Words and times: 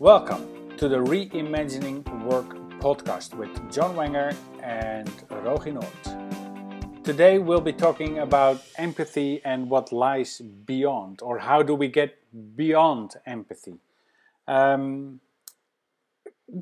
Welcome 0.00 0.78
to 0.78 0.88
the 0.88 0.96
Reimagining 0.96 2.24
Work 2.24 2.56
podcast 2.80 3.34
with 3.34 3.50
John 3.70 3.94
Wenger 3.94 4.34
and 4.62 5.10
Rogier 5.28 5.74
Noort. 5.74 7.04
Today 7.04 7.38
we'll 7.38 7.60
be 7.60 7.74
talking 7.74 8.18
about 8.18 8.64
empathy 8.76 9.42
and 9.44 9.68
what 9.68 9.92
lies 9.92 10.40
beyond, 10.40 11.20
or 11.20 11.40
how 11.40 11.62
do 11.62 11.74
we 11.74 11.88
get 11.88 12.16
beyond 12.56 13.16
empathy. 13.26 13.74
Um, 14.48 15.20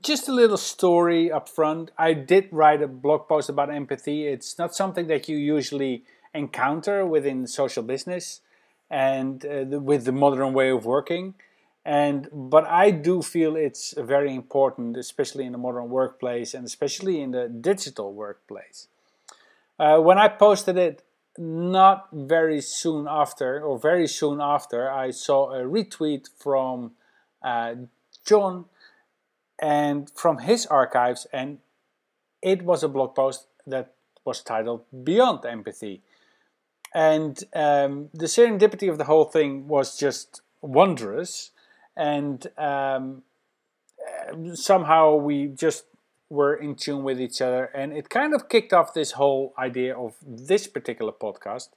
just 0.02 0.27
a 0.27 0.32
little 0.32 0.57
story 0.57 1.30
up 1.30 1.48
front. 1.48 1.93
I 1.96 2.14
did 2.14 2.48
write 2.50 2.82
a 2.82 2.89
blog 2.89 3.29
post 3.29 3.48
about 3.48 3.73
empathy. 3.73 4.27
It's 4.27 4.59
not 4.59 4.75
something 4.75 5.07
that 5.07 5.29
you 5.29 5.36
usually 5.36 6.02
encounter 6.34 7.07
within 7.07 7.46
social 7.46 7.85
business 7.85 8.41
and 8.91 9.46
uh, 9.46 9.63
the, 9.63 9.79
with 9.79 10.07
the 10.07 10.13
modern 10.13 10.55
way 10.55 10.71
of 10.71 10.85
working 10.85 11.35
and 11.89 12.29
but 12.33 12.65
i 12.67 12.91
do 12.91 13.23
feel 13.23 13.57
it's 13.57 13.95
very 13.97 14.35
important 14.35 14.97
especially 14.97 15.45
in 15.45 15.53
the 15.53 15.59
modern 15.67 15.89
workplace 15.89 16.53
and 16.53 16.67
especially 16.67 17.21
in 17.21 17.31
the 17.31 17.49
digital 17.49 18.13
workplace. 18.13 18.89
Uh, 19.79 19.99
when 19.99 20.19
i 20.19 20.29
posted 20.29 20.77
it 20.77 21.03
not 21.39 22.09
very 22.13 22.61
soon 22.61 23.07
after 23.09 23.63
or 23.63 23.79
very 23.79 24.07
soon 24.07 24.41
after 24.41 24.91
i 24.91 25.11
saw 25.11 25.51
a 25.53 25.63
retweet 25.63 26.29
from 26.37 26.93
uh, 27.43 27.75
john 28.27 28.67
and 29.61 30.11
from 30.14 30.39
his 30.39 30.67
archives 30.67 31.27
and 31.33 31.59
it 32.42 32.62
was 32.62 32.83
a 32.83 32.89
blog 32.89 33.14
post 33.14 33.47
that 33.67 33.95
was 34.25 34.42
titled 34.42 34.84
beyond 35.05 35.45
empathy. 35.45 36.03
And 36.95 37.42
um, 37.55 38.11
the 38.14 38.27
serendipity 38.27 38.89
of 38.91 38.98
the 38.98 39.05
whole 39.05 39.25
thing 39.25 39.69
was 39.69 39.98
just 39.98 40.41
wondrous 40.61 41.50
and 41.98 42.46
um, 42.56 43.22
somehow 44.54 45.16
we 45.16 45.48
just 45.48 45.84
were 46.30 46.55
in 46.55 46.77
tune 46.77 47.02
with 47.02 47.20
each 47.20 47.42
other. 47.42 47.64
And 47.74 47.92
it 47.92 48.08
kind 48.08 48.34
of 48.34 48.48
kicked 48.48 48.72
off 48.72 48.94
this 48.94 49.12
whole 49.12 49.52
idea 49.58 49.96
of 49.96 50.14
this 50.24 50.66
particular 50.66 51.12
podcast 51.12 51.68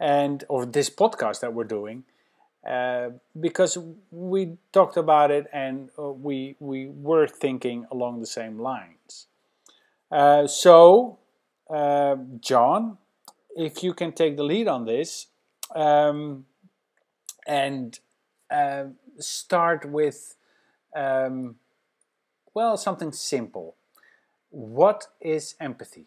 and 0.00 0.44
of 0.50 0.72
this 0.72 0.90
podcast 0.90 1.40
that 1.40 1.54
we're 1.54 1.64
doing 1.64 2.04
uh, 2.66 3.10
because 3.38 3.78
we 4.10 4.56
talked 4.72 4.96
about 4.96 5.30
it 5.30 5.46
and 5.52 5.90
uh, 5.98 6.10
we 6.10 6.56
we 6.58 6.88
were 6.88 7.26
thinking 7.26 7.86
along 7.90 8.20
the 8.20 8.26
same 8.26 8.58
lines. 8.58 9.26
Uh, 10.10 10.46
so 10.46 11.18
uh, 11.68 12.16
john 12.40 12.96
if 13.54 13.82
you 13.82 13.92
can 13.92 14.10
take 14.10 14.36
the 14.38 14.42
lead 14.42 14.66
on 14.66 14.86
this 14.86 15.26
um, 15.74 16.46
and 17.46 18.00
uh, 18.50 18.84
start 19.18 19.88
with, 19.88 20.36
um, 20.94 21.56
well, 22.54 22.76
something 22.76 23.12
simple. 23.12 23.76
What 24.50 25.06
is 25.20 25.54
empathy? 25.60 26.06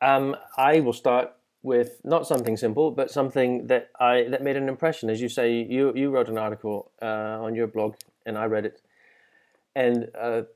Um, 0.00 0.36
I 0.56 0.80
will 0.80 0.92
start 0.92 1.32
with 1.62 2.00
not 2.04 2.26
something 2.26 2.56
simple, 2.56 2.90
but 2.90 3.10
something 3.10 3.66
that 3.66 3.90
I 3.98 4.28
that 4.30 4.42
made 4.42 4.56
an 4.56 4.68
impression. 4.68 5.10
As 5.10 5.20
you 5.20 5.28
say, 5.28 5.52
you 5.52 5.92
you 5.94 6.10
wrote 6.10 6.28
an 6.28 6.38
article 6.38 6.90
uh, 7.00 7.38
on 7.40 7.54
your 7.54 7.66
blog, 7.66 7.94
and 8.24 8.36
I 8.36 8.44
read 8.44 8.66
it, 8.66 8.82
and 9.74 10.04
a 10.14 10.46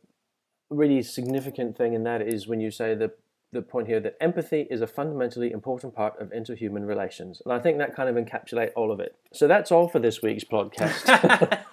really 0.68 1.02
significant 1.02 1.76
thing 1.76 1.94
in 1.94 2.04
that 2.04 2.22
is 2.22 2.46
when 2.46 2.60
you 2.60 2.70
say 2.70 2.94
that 2.94 3.18
the 3.52 3.62
point 3.62 3.88
here 3.88 4.00
that 4.00 4.16
empathy 4.20 4.66
is 4.70 4.80
a 4.80 4.86
fundamentally 4.86 5.50
important 5.50 5.94
part 5.94 6.20
of 6.20 6.30
interhuman 6.30 6.86
relations. 6.86 7.42
And 7.44 7.52
I 7.52 7.58
think 7.58 7.78
that 7.78 7.94
kind 7.94 8.08
of 8.08 8.22
encapsulates 8.22 8.70
all 8.76 8.92
of 8.92 9.00
it. 9.00 9.16
So 9.32 9.48
that's 9.48 9.72
all 9.72 9.88
for 9.88 9.98
this 9.98 10.22
week's 10.22 10.44
podcast. 10.44 11.58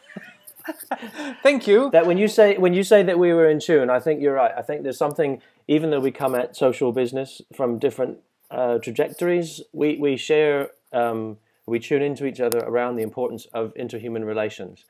Thank 1.43 1.67
you. 1.67 1.89
That 1.91 2.05
when 2.05 2.17
you 2.17 2.27
say 2.27 2.57
when 2.57 2.73
you 2.73 2.83
say 2.83 3.03
that 3.03 3.19
we 3.19 3.31
were 3.31 3.49
in 3.49 3.59
tune, 3.59 3.89
I 3.89 3.99
think 3.99 4.21
you're 4.21 4.33
right. 4.33 4.51
I 4.57 4.61
think 4.61 4.83
there's 4.83 4.97
something, 4.97 5.41
even 5.67 5.91
though 5.91 5.99
we 5.99 6.11
come 6.11 6.35
at 6.35 6.55
social 6.55 6.91
business 6.91 7.41
from 7.55 7.79
different 7.79 8.17
uh, 8.51 8.79
trajectories, 8.79 9.61
we 9.71 9.97
we 9.97 10.17
share, 10.17 10.71
um, 10.91 11.37
we 11.65 11.79
tune 11.79 12.01
into 12.01 12.25
each 12.25 12.41
other 12.41 12.59
around 12.59 12.95
the 12.95 13.03
importance 13.03 13.45
of 13.53 13.73
interhuman 13.75 14.25
relations, 14.25 14.83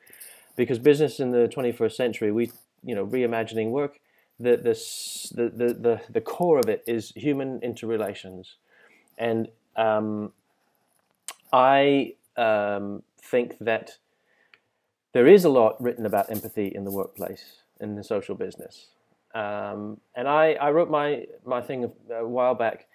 because 0.56 0.78
business 0.78 1.20
in 1.20 1.30
the 1.30 1.48
21st 1.48 1.92
century, 1.92 2.32
we 2.32 2.50
you 2.82 2.94
know 2.94 3.06
reimagining 3.06 3.70
work 3.70 4.00
the, 4.38 4.56
the, 4.56 5.50
the, 5.50 5.74
the, 5.74 6.00
the 6.10 6.20
core 6.20 6.58
of 6.58 6.68
it 6.68 6.84
is 6.86 7.12
human 7.16 7.60
interrelations. 7.62 8.56
And 9.16 9.48
um, 9.76 10.32
I 11.52 12.14
um, 12.36 13.02
think 13.20 13.58
that 13.60 13.98
there 15.12 15.26
is 15.26 15.44
a 15.44 15.48
lot 15.48 15.80
written 15.82 16.06
about 16.06 16.30
empathy 16.30 16.68
in 16.68 16.84
the 16.84 16.90
workplace, 16.90 17.62
in 17.80 17.96
the 17.96 18.04
social 18.04 18.34
business. 18.34 18.88
Um, 19.34 20.00
and 20.14 20.28
I, 20.28 20.52
I 20.54 20.70
wrote 20.70 20.90
my, 20.90 21.26
my 21.44 21.60
thing 21.60 21.92
a, 22.10 22.26
while 22.26 22.54
back 22.54 22.86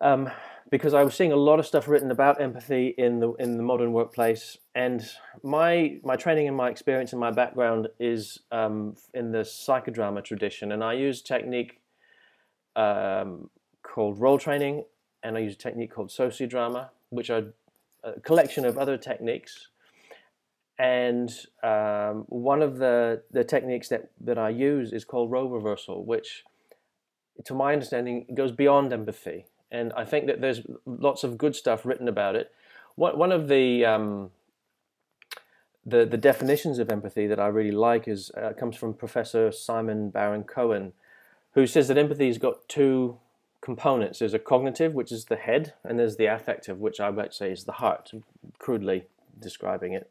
um, 0.00 0.30
because 0.70 0.94
I 0.94 1.02
was 1.04 1.14
seeing 1.14 1.32
a 1.32 1.36
lot 1.36 1.58
of 1.58 1.66
stuff 1.66 1.88
written 1.88 2.10
about 2.10 2.40
empathy 2.40 2.94
in 2.96 3.20
the 3.20 3.32
in 3.34 3.56
the 3.56 3.62
modern 3.62 3.92
workplace, 3.92 4.58
and 4.74 5.06
my 5.42 5.98
my 6.02 6.16
training 6.16 6.48
and 6.48 6.56
my 6.56 6.70
experience 6.70 7.12
and 7.12 7.20
my 7.20 7.30
background 7.30 7.88
is 7.98 8.40
um, 8.50 8.96
in 9.12 9.32
the 9.32 9.40
psychodrama 9.40 10.24
tradition, 10.24 10.72
and 10.72 10.82
I 10.82 10.94
use 10.94 11.22
technique 11.22 11.80
um, 12.76 13.50
called 13.82 14.18
role 14.18 14.38
training, 14.38 14.84
and 15.22 15.36
I 15.36 15.40
use 15.40 15.54
a 15.54 15.58
technique 15.58 15.92
called 15.92 16.10
sociodrama, 16.10 16.88
which 17.10 17.30
are 17.30 17.52
a 18.02 18.20
collection 18.20 18.64
of 18.64 18.78
other 18.78 18.96
techniques. 18.96 19.68
And 20.76 21.32
um, 21.62 22.24
one 22.28 22.60
of 22.60 22.78
the, 22.78 23.22
the 23.30 23.44
techniques 23.44 23.88
that, 23.90 24.10
that 24.20 24.38
I 24.38 24.48
use 24.48 24.92
is 24.92 25.04
called 25.04 25.30
role 25.30 25.48
reversal, 25.48 26.04
which, 26.04 26.42
to 27.44 27.54
my 27.54 27.72
understanding, 27.72 28.26
goes 28.34 28.50
beyond 28.50 28.92
empathy 28.92 29.46
and 29.74 29.92
I 29.94 30.04
think 30.04 30.26
that 30.26 30.40
there's 30.40 30.62
lots 30.86 31.24
of 31.24 31.36
good 31.36 31.56
stuff 31.56 31.84
written 31.84 32.06
about 32.06 32.36
it. 32.36 32.52
One, 32.94 33.32
of 33.32 33.48
the, 33.48 33.84
um, 33.84 34.30
the 35.84 36.06
the 36.06 36.16
definitions 36.16 36.78
of 36.78 36.90
empathy 36.90 37.26
that 37.26 37.40
I 37.40 37.48
really 37.48 37.72
like 37.72 38.06
is 38.06 38.30
uh, 38.36 38.52
comes 38.52 38.76
from 38.76 38.94
Professor 38.94 39.50
Simon 39.50 40.10
Baron 40.10 40.44
Cohen, 40.44 40.92
who 41.54 41.66
says 41.66 41.88
that 41.88 41.98
empathy 41.98 42.28
has 42.28 42.38
got 42.38 42.68
two 42.68 43.18
components. 43.60 44.20
There's 44.20 44.32
a 44.32 44.38
cognitive, 44.38 44.94
which 44.94 45.10
is 45.10 45.24
the 45.24 45.36
head, 45.36 45.74
and 45.82 45.98
there's 45.98 46.16
the 46.16 46.26
affective, 46.26 46.78
which 46.78 47.00
I 47.00 47.10
might 47.10 47.34
say 47.34 47.50
is 47.50 47.64
the 47.64 47.72
heart, 47.72 48.12
crudely 48.58 49.06
describing 49.40 49.92
it. 49.92 50.08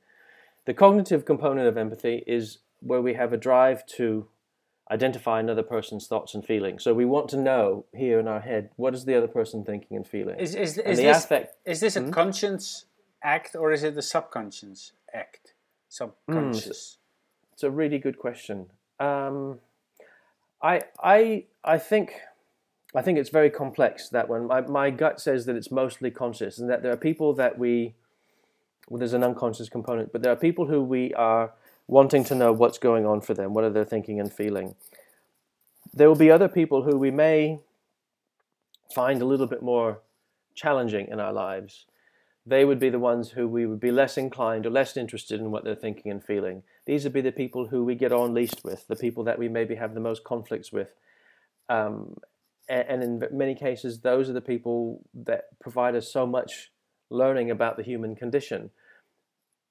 The 0.66 0.74
cognitive 0.74 1.24
component 1.24 1.68
of 1.68 1.78
empathy 1.78 2.24
is 2.28 2.58
where 2.82 3.02
we 3.02 3.14
have 3.14 3.32
a 3.32 3.38
drive 3.38 3.86
to 3.86 4.28
identify 4.92 5.40
another 5.40 5.64
person's 5.64 6.08
thoughts 6.08 6.36
and 6.36 6.46
feelings. 6.46 6.84
So 6.84 6.94
we 6.94 7.06
want 7.06 7.30
to 7.30 7.38
know 7.38 7.86
here 7.94 8.20
in 8.20 8.28
our 8.28 8.42
head 8.42 8.70
what 8.76 8.94
is 8.94 9.06
the 9.06 9.16
other 9.16 9.28
person 9.28 9.64
thinking 9.64 9.98
and 9.98 10.06
feeling. 10.06 10.40
Is, 10.40 10.56
is, 10.56 10.78
is 10.78 10.98
this, 10.98 11.24
affect, 11.24 11.56
is 11.66 11.80
this 11.80 11.96
a 11.96 12.02
hmm? 12.02 12.12
conscious 12.12 12.86
act 13.24 13.56
or 13.56 13.72
is 13.72 13.84
it 13.84 13.98
a 13.98 14.02
subconscious 14.02 14.92
act? 15.14 15.54
Subconscious. 15.90 16.98
Mm, 16.98 17.54
it's 17.54 17.64
a 17.64 17.72
really 17.72 18.00
good 18.00 18.18
question. 18.18 18.68
Um, 19.00 19.60
I 20.62 20.82
I 21.02 21.46
I 21.64 21.78
think 21.78 22.14
I 22.96 23.02
think 23.02 23.20
it's 23.20 23.30
very 23.30 23.50
complex 23.50 24.10
that 24.10 24.28
one. 24.28 24.48
My 24.48 24.62
my 24.62 24.90
gut 24.90 25.22
says 25.22 25.46
that 25.46 25.56
it's 25.56 25.72
mostly 25.72 26.10
conscious 26.10 26.58
and 26.58 26.70
that 26.70 26.82
there 26.82 26.92
are 26.92 26.98
people 26.98 27.34
that 27.34 27.60
we 27.60 27.94
well, 28.90 29.00
there's 29.00 29.14
an 29.14 29.24
unconscious 29.24 29.70
component, 29.70 30.12
but 30.12 30.24
there 30.24 30.32
are 30.32 30.36
people 30.36 30.66
who 30.66 30.82
we 30.82 31.14
are 31.14 31.54
wanting 31.88 32.24
to 32.26 32.36
know 32.36 32.52
what's 32.52 32.78
going 32.78 33.06
on 33.06 33.22
for 33.22 33.34
them, 33.34 33.54
what 33.54 33.64
are 33.64 33.70
they 33.70 33.84
thinking 33.84 34.20
and 34.20 34.32
feeling. 34.32 34.76
There 35.94 36.08
will 36.08 36.16
be 36.16 36.32
other 36.32 36.48
people 36.48 36.84
who 36.84 36.98
we 36.98 37.12
may 37.12 37.60
find 38.94 39.22
a 39.22 39.26
little 39.26 39.48
bit 39.48 39.62
more 39.62 40.02
challenging 40.56 41.08
in 41.08 41.20
our 41.20 41.34
lives. 41.34 41.86
They 42.46 42.66
would 42.66 42.80
be 42.80 42.90
the 42.90 43.00
ones 43.00 43.32
who 43.32 43.48
we 43.48 43.66
would 43.66 43.80
be 43.80 43.92
less 43.92 44.18
inclined 44.18 44.66
or 44.66 44.70
less 44.70 44.98
interested 44.98 45.40
in 45.40 45.52
what 45.52 45.64
they're 45.64 45.76
thinking 45.76 46.12
and 46.12 46.24
feeling. 46.24 46.64
These 46.86 47.04
would 47.04 47.14
be 47.14 47.22
the 47.22 47.32
people 47.32 47.68
who 47.68 47.84
we 47.84 47.96
get 47.96 48.12
on 48.12 48.34
least 48.34 48.64
with, 48.64 48.88
the 48.88 48.96
people 48.96 49.24
that 49.26 49.40
we 49.40 49.48
maybe 49.48 49.76
have 49.76 49.94
the 49.94 50.02
most 50.02 50.24
conflicts 50.24 50.72
with. 50.72 50.94
Um, 51.70 52.18
and, 52.68 53.04
and 53.04 53.04
in 53.04 53.38
many 53.38 53.56
cases, 53.56 54.02
those 54.02 54.30
are 54.30 54.34
the 54.34 54.42
people 54.42 55.06
that 55.14 55.60
provide 55.60 55.96
us 55.96 56.12
so 56.12 56.26
much 56.26 56.72
learning 57.10 57.52
about 57.52 57.78
the 57.78 57.84
human 57.84 58.16
condition 58.16 58.72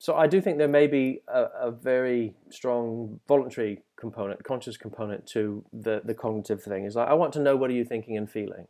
so 0.03 0.17
I 0.17 0.27
do 0.27 0.41
think 0.41 0.59
there 0.59 0.67
may 0.67 0.89
be 0.89 1.21
a, 1.29 1.45
a, 1.61 1.71
very 1.71 2.35
strong 2.51 3.21
voluntary 3.29 3.83
component, 3.95 4.43
conscious 4.43 4.77
component 4.77 5.29
to 5.29 5.65
the, 5.73 6.03
the 6.05 6.13
cognitive 6.13 6.61
thing. 6.61 6.85
Is 6.85 6.97
like, 6.97 7.07
I 7.07 7.13
want 7.13 7.33
to 7.35 7.39
know 7.39 7.55
what 7.55 7.71
are 7.71 7.73
you 7.73 7.85
thinking 7.85 8.17
and 8.17 8.29
feeling. 8.29 8.67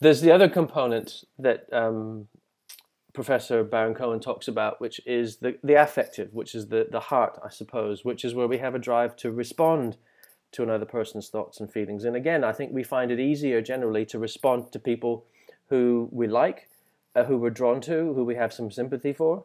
There's 0.00 0.20
the 0.20 0.30
other 0.32 0.50
component 0.50 1.24
that 1.38 1.64
um, 1.72 2.28
Professor 3.14 3.64
Baron 3.64 3.94
Cohen 3.94 4.20
talks 4.20 4.48
about, 4.48 4.82
which 4.82 5.00
is 5.06 5.38
the, 5.38 5.56
the 5.64 5.80
affective, 5.82 6.34
which 6.34 6.54
is 6.54 6.68
the, 6.68 6.86
the 6.92 7.00
heart, 7.00 7.40
I 7.42 7.48
suppose, 7.48 8.04
which 8.04 8.22
is 8.22 8.34
where 8.34 8.46
we 8.46 8.58
have 8.58 8.74
a 8.74 8.78
drive 8.78 9.16
to 9.16 9.32
respond 9.32 9.96
to 10.52 10.62
another 10.62 10.84
person's 10.84 11.30
thoughts 11.30 11.58
and 11.58 11.72
feelings. 11.72 12.04
And 12.04 12.14
again, 12.16 12.44
I 12.44 12.52
think 12.52 12.74
we 12.74 12.82
find 12.82 13.10
it 13.10 13.18
easier 13.18 13.62
generally 13.62 14.04
to 14.04 14.18
respond 14.18 14.72
to 14.72 14.78
people 14.78 15.24
who 15.70 16.10
we 16.12 16.26
like, 16.26 16.68
uh, 17.16 17.24
who 17.24 17.38
we're 17.38 17.48
drawn 17.48 17.80
to, 17.80 18.12
who 18.12 18.26
we 18.26 18.34
have 18.34 18.52
some 18.52 18.70
sympathy 18.70 19.14
for 19.14 19.44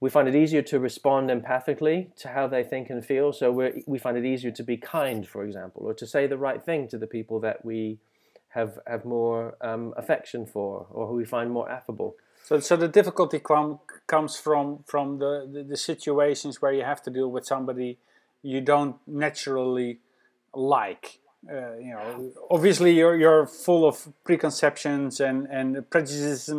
we 0.00 0.08
find 0.08 0.26
it 0.26 0.34
easier 0.34 0.62
to 0.62 0.78
respond 0.78 1.28
empathically 1.28 2.14
to 2.16 2.28
how 2.28 2.46
they 2.46 2.64
think 2.64 2.88
and 2.90 3.04
feel. 3.04 3.32
So 3.32 3.52
we 3.52 3.84
we 3.86 3.98
find 3.98 4.16
it 4.16 4.24
easier 4.24 4.50
to 4.50 4.62
be 4.62 4.76
kind, 4.76 5.28
for 5.28 5.44
example, 5.44 5.82
or 5.84 5.94
to 5.94 6.06
say 6.06 6.26
the 6.26 6.38
right 6.38 6.62
thing 6.62 6.88
to 6.88 6.98
the 6.98 7.06
people 7.06 7.38
that 7.40 7.64
we 7.64 7.98
have 8.50 8.78
have 8.86 9.04
more 9.04 9.56
um, 9.60 9.94
affection 9.96 10.46
for, 10.46 10.86
or 10.90 11.06
who 11.06 11.14
we 11.14 11.24
find 11.24 11.50
more 11.50 11.70
affable. 11.70 12.16
So, 12.42 12.58
so 12.58 12.76
the 12.76 12.88
difficulty 12.88 13.38
com- 13.38 13.80
comes 14.06 14.36
from 14.36 14.84
from 14.86 15.18
the, 15.18 15.48
the, 15.50 15.62
the 15.62 15.76
situations 15.76 16.60
where 16.60 16.72
you 16.72 16.82
have 16.82 17.02
to 17.02 17.10
deal 17.10 17.30
with 17.30 17.46
somebody 17.46 17.98
you 18.42 18.60
don't 18.60 18.96
naturally 19.06 20.00
like. 20.54 21.20
Uh, 21.48 21.74
you 21.76 21.92
know, 21.92 22.32
obviously 22.50 22.92
you're 22.92 23.16
you're 23.16 23.46
full 23.46 23.86
of 23.86 24.08
preconceptions 24.24 25.20
and 25.20 25.46
and 25.46 25.88
prejudice 25.90 26.50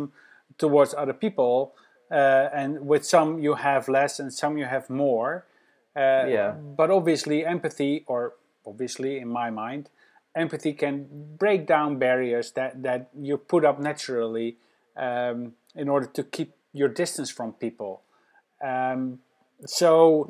towards 0.58 0.94
other 0.94 1.12
people, 1.12 1.74
uh, 2.12 2.50
and 2.52 2.86
with 2.86 3.04
some 3.04 3.38
you 3.40 3.54
have 3.54 3.88
less, 3.88 4.20
and 4.20 4.32
some 4.32 4.58
you 4.58 4.66
have 4.66 4.88
more. 4.90 5.44
Uh, 5.96 6.26
Yeah. 6.28 6.50
But 6.76 6.90
obviously, 6.90 7.44
empathy, 7.44 8.04
or 8.06 8.34
obviously 8.66 9.18
in 9.18 9.28
my 9.28 9.50
mind, 9.50 9.88
empathy 10.34 10.72
can 10.72 11.06
break 11.38 11.66
down 11.66 11.98
barriers 11.98 12.52
that 12.52 12.82
that 12.82 13.00
you 13.28 13.36
put 13.38 13.64
up 13.64 13.78
naturally 13.80 14.56
um, 14.96 15.54
in 15.74 15.88
order 15.88 16.06
to 16.06 16.22
keep 16.22 16.50
your 16.72 16.88
distance 16.88 17.30
from 17.30 17.52
people. 17.52 18.02
Um, 18.62 19.18
so, 19.66 20.28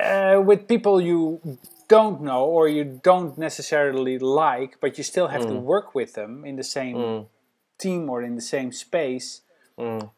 uh, 0.00 0.40
with 0.44 0.66
people 0.68 1.00
you 1.00 1.40
don't 1.88 2.20
know 2.22 2.44
or 2.44 2.68
you 2.68 2.84
don't 3.02 3.36
necessarily 3.36 4.18
like, 4.18 4.78
but 4.80 4.96
you 4.98 5.04
still 5.04 5.28
have 5.28 5.42
to 5.42 5.54
work 5.54 5.94
with 5.94 6.14
them 6.14 6.44
in 6.44 6.56
the 6.56 6.64
same 6.64 6.96
team 7.78 8.08
or 8.10 8.22
in 8.22 8.34
the 8.34 8.40
same 8.42 8.72
space, 8.72 9.42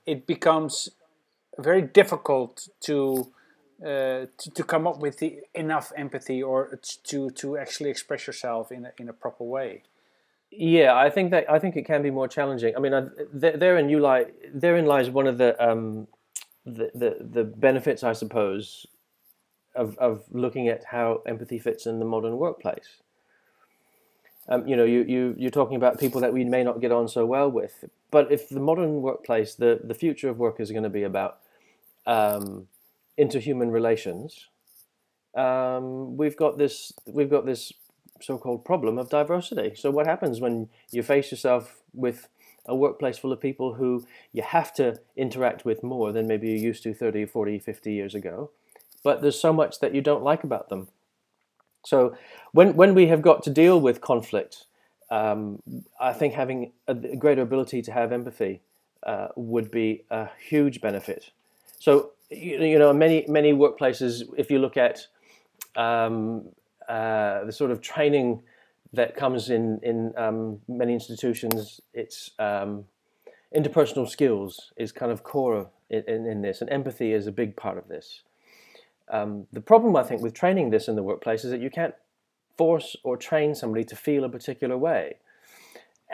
it 0.06 0.26
becomes 0.26 0.90
very 1.58 1.82
difficult 1.82 2.68
to. 2.80 3.30
Uh, 3.84 4.26
to, 4.38 4.50
to 4.54 4.62
come 4.62 4.86
up 4.86 4.98
with 5.00 5.18
the 5.18 5.40
enough 5.52 5.92
empathy 5.96 6.40
or 6.40 6.78
to 7.02 7.28
to 7.30 7.58
actually 7.58 7.90
express 7.90 8.26
yourself 8.28 8.70
in 8.70 8.86
a, 8.86 8.92
in 9.00 9.08
a 9.08 9.12
proper 9.12 9.42
way. 9.44 9.82
Yeah, 10.50 10.94
I 10.94 11.10
think 11.10 11.32
that 11.32 11.50
I 11.50 11.58
think 11.58 11.76
it 11.76 11.84
can 11.84 12.00
be 12.00 12.10
more 12.10 12.28
challenging. 12.28 12.72
I 12.76 12.80
mean, 12.80 12.94
I, 12.94 13.02
there- 13.32 13.56
therein 13.56 13.88
you 13.90 13.98
lie. 13.98 14.26
Therein 14.54 14.86
lies 14.86 15.10
one 15.10 15.26
of 15.26 15.38
the 15.38 15.50
um, 15.62 16.06
the, 16.64 16.90
the 16.94 17.16
the 17.20 17.44
benefits, 17.44 18.04
I 18.04 18.12
suppose, 18.12 18.86
of 19.74 19.98
of 19.98 20.22
looking 20.30 20.68
at 20.68 20.84
how 20.84 21.22
empathy 21.26 21.58
fits 21.58 21.84
in 21.84 21.98
the 21.98 22.06
modern 22.06 22.36
workplace. 22.38 23.02
Um, 24.48 24.66
you 24.66 24.76
know, 24.76 24.84
you 24.84 25.04
you 25.04 25.34
you're 25.38 25.50
talking 25.50 25.76
about 25.76 25.98
people 25.98 26.20
that 26.20 26.32
we 26.32 26.44
may 26.44 26.62
not 26.62 26.80
get 26.80 26.92
on 26.92 27.08
so 27.08 27.24
well 27.24 27.50
with, 27.50 27.84
but 28.10 28.30
if 28.30 28.48
the 28.48 28.60
modern 28.60 29.00
workplace, 29.00 29.54
the 29.54 29.80
the 29.82 29.94
future 29.94 30.28
of 30.28 30.38
work 30.38 30.60
is 30.60 30.70
going 30.70 30.82
to 30.82 30.90
be 30.90 31.02
about 31.02 31.38
um, 32.06 32.68
interhuman 33.18 33.72
relations, 33.72 34.48
um, 35.34 36.16
we've 36.16 36.36
got 36.36 36.58
this 36.58 36.92
we've 37.06 37.30
got 37.30 37.46
this 37.46 37.72
so-called 38.20 38.64
problem 38.64 38.98
of 38.98 39.08
diversity. 39.08 39.74
So 39.74 39.90
what 39.90 40.06
happens 40.06 40.40
when 40.40 40.68
you 40.90 41.02
face 41.02 41.30
yourself 41.30 41.82
with 41.92 42.28
a 42.66 42.74
workplace 42.74 43.18
full 43.18 43.32
of 43.32 43.40
people 43.40 43.74
who 43.74 44.06
you 44.32 44.42
have 44.42 44.72
to 44.74 44.98
interact 45.16 45.64
with 45.64 45.82
more 45.82 46.12
than 46.12 46.26
maybe 46.26 46.48
you 46.48 46.56
used 46.56 46.82
to 46.84 46.94
30, 46.94 47.26
40, 47.26 47.58
50 47.58 47.92
years 47.92 48.14
ago, 48.14 48.50
but 49.02 49.20
there's 49.20 49.38
so 49.38 49.52
much 49.52 49.80
that 49.80 49.94
you 49.94 50.00
don't 50.00 50.22
like 50.22 50.44
about 50.44 50.68
them. 50.68 50.88
So 51.84 52.16
when 52.52 52.74
when 52.76 52.94
we 52.94 53.06
have 53.08 53.22
got 53.22 53.42
to 53.44 53.50
deal 53.50 53.80
with 53.80 54.00
conflict, 54.00 54.66
um, 55.10 55.62
I 56.00 56.12
think 56.12 56.34
having 56.34 56.72
a 56.88 56.94
greater 56.94 57.42
ability 57.42 57.82
to 57.82 57.92
have 57.92 58.12
empathy 58.12 58.62
uh, 59.02 59.28
would 59.36 59.70
be 59.70 60.04
a 60.10 60.28
huge 60.48 60.80
benefit. 60.80 61.30
So 61.78 62.12
you, 62.30 62.78
know, 62.78 62.92
many 62.92 63.24
many 63.28 63.52
workplaces, 63.52 64.22
if 64.36 64.50
you 64.50 64.58
look 64.58 64.76
at 64.76 65.06
um, 65.76 66.48
uh, 66.88 67.44
the 67.44 67.52
sort 67.52 67.70
of 67.70 67.80
training 67.80 68.42
that 68.92 69.14
comes 69.14 69.50
in 69.50 69.80
in 69.82 70.12
um, 70.16 70.60
many 70.68 70.94
institutions, 70.94 71.80
it's 71.92 72.30
um, 72.38 72.84
interpersonal 73.54 74.08
skills 74.08 74.72
is 74.76 74.90
kind 74.92 75.12
of 75.12 75.22
core 75.22 75.68
in, 75.90 76.02
in, 76.08 76.26
in 76.26 76.42
this, 76.42 76.60
and 76.60 76.70
empathy 76.70 77.12
is 77.12 77.26
a 77.26 77.32
big 77.32 77.56
part 77.56 77.78
of 77.78 77.88
this. 77.88 78.22
Um, 79.10 79.46
the 79.52 79.60
problem, 79.60 79.96
I 79.96 80.02
think, 80.02 80.22
with 80.22 80.34
training 80.34 80.70
this 80.70 80.88
in 80.88 80.96
the 80.96 81.02
workplace 81.02 81.44
is 81.44 81.50
that 81.50 81.60
you 81.60 81.70
can't 81.70 81.94
force 82.56 82.96
or 83.02 83.16
train 83.16 83.54
somebody 83.54 83.84
to 83.84 83.96
feel 83.96 84.24
a 84.24 84.28
particular 84.28 84.78
way. 84.78 85.16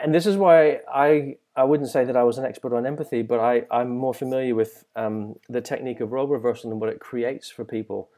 And 0.01 0.13
this 0.15 0.25
is 0.25 0.37
why 0.37 0.79
I, 0.91 1.37
I 1.55 1.63
wouldn't 1.63 1.89
say 1.89 2.05
that 2.05 2.17
I 2.17 2.23
was 2.23 2.37
an 2.37 2.45
expert 2.45 2.73
on 2.73 2.85
empathy, 2.85 3.21
but 3.21 3.39
I, 3.39 3.63
I'm 3.69 3.89
more 3.89 4.13
familiar 4.13 4.55
with 4.55 4.85
um, 4.95 5.35
the 5.47 5.61
technique 5.61 5.99
of 5.99 6.11
role 6.11 6.27
reversal 6.27 6.71
and 6.71 6.79
what 6.79 6.89
it 6.89 6.99
creates 6.99 7.49
for 7.49 7.63
people 7.63 8.09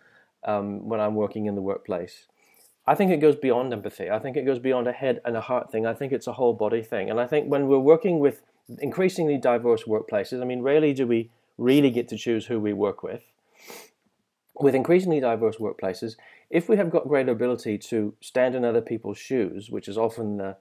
um, 0.45 0.87
when 0.87 0.99
I'm 0.99 1.15
working 1.15 1.45
in 1.45 1.55
the 1.55 1.61
workplace. 1.61 2.27
I 2.85 2.95
think 2.95 3.11
it 3.11 3.17
goes 3.17 3.35
beyond 3.35 3.73
empathy. 3.73 4.09
I 4.09 4.19
think 4.19 4.37
it 4.37 4.45
goes 4.45 4.59
beyond 4.59 4.87
a 4.87 4.91
head 4.91 5.21
and 5.25 5.35
a 5.35 5.41
heart 5.41 5.71
thing. 5.71 5.85
I 5.85 5.93
think 5.93 6.11
it's 6.11 6.27
a 6.27 6.33
whole 6.33 6.53
body 6.53 6.81
thing. 6.81 7.09
And 7.09 7.19
I 7.19 7.27
think 7.27 7.49
when 7.49 7.67
we're 7.67 7.79
working 7.79 8.19
with 8.19 8.41
increasingly 8.79 9.37
diverse 9.37 9.83
workplaces, 9.83 10.41
I 10.41 10.45
mean, 10.45 10.61
rarely 10.61 10.93
do 10.93 11.07
we 11.07 11.29
really 11.57 11.91
get 11.91 12.07
to 12.09 12.17
choose 12.17 12.45
who 12.45 12.59
we 12.59 12.73
work 12.73 13.03
with 13.03 13.23
with 14.63 14.75
increasingly 14.75 15.19
diverse 15.19 15.57
workplaces, 15.57 16.15
if 16.49 16.69
we 16.69 16.77
have 16.77 16.89
got 16.89 17.07
greater 17.07 17.31
ability 17.31 17.77
to 17.91 18.15
stand 18.21 18.55
in 18.55 18.63
other 18.65 18.81
people's 18.81 19.17
shoes, 19.17 19.69
which 19.69 19.87
is 19.87 19.97
often 19.97 20.37
the 20.37 20.55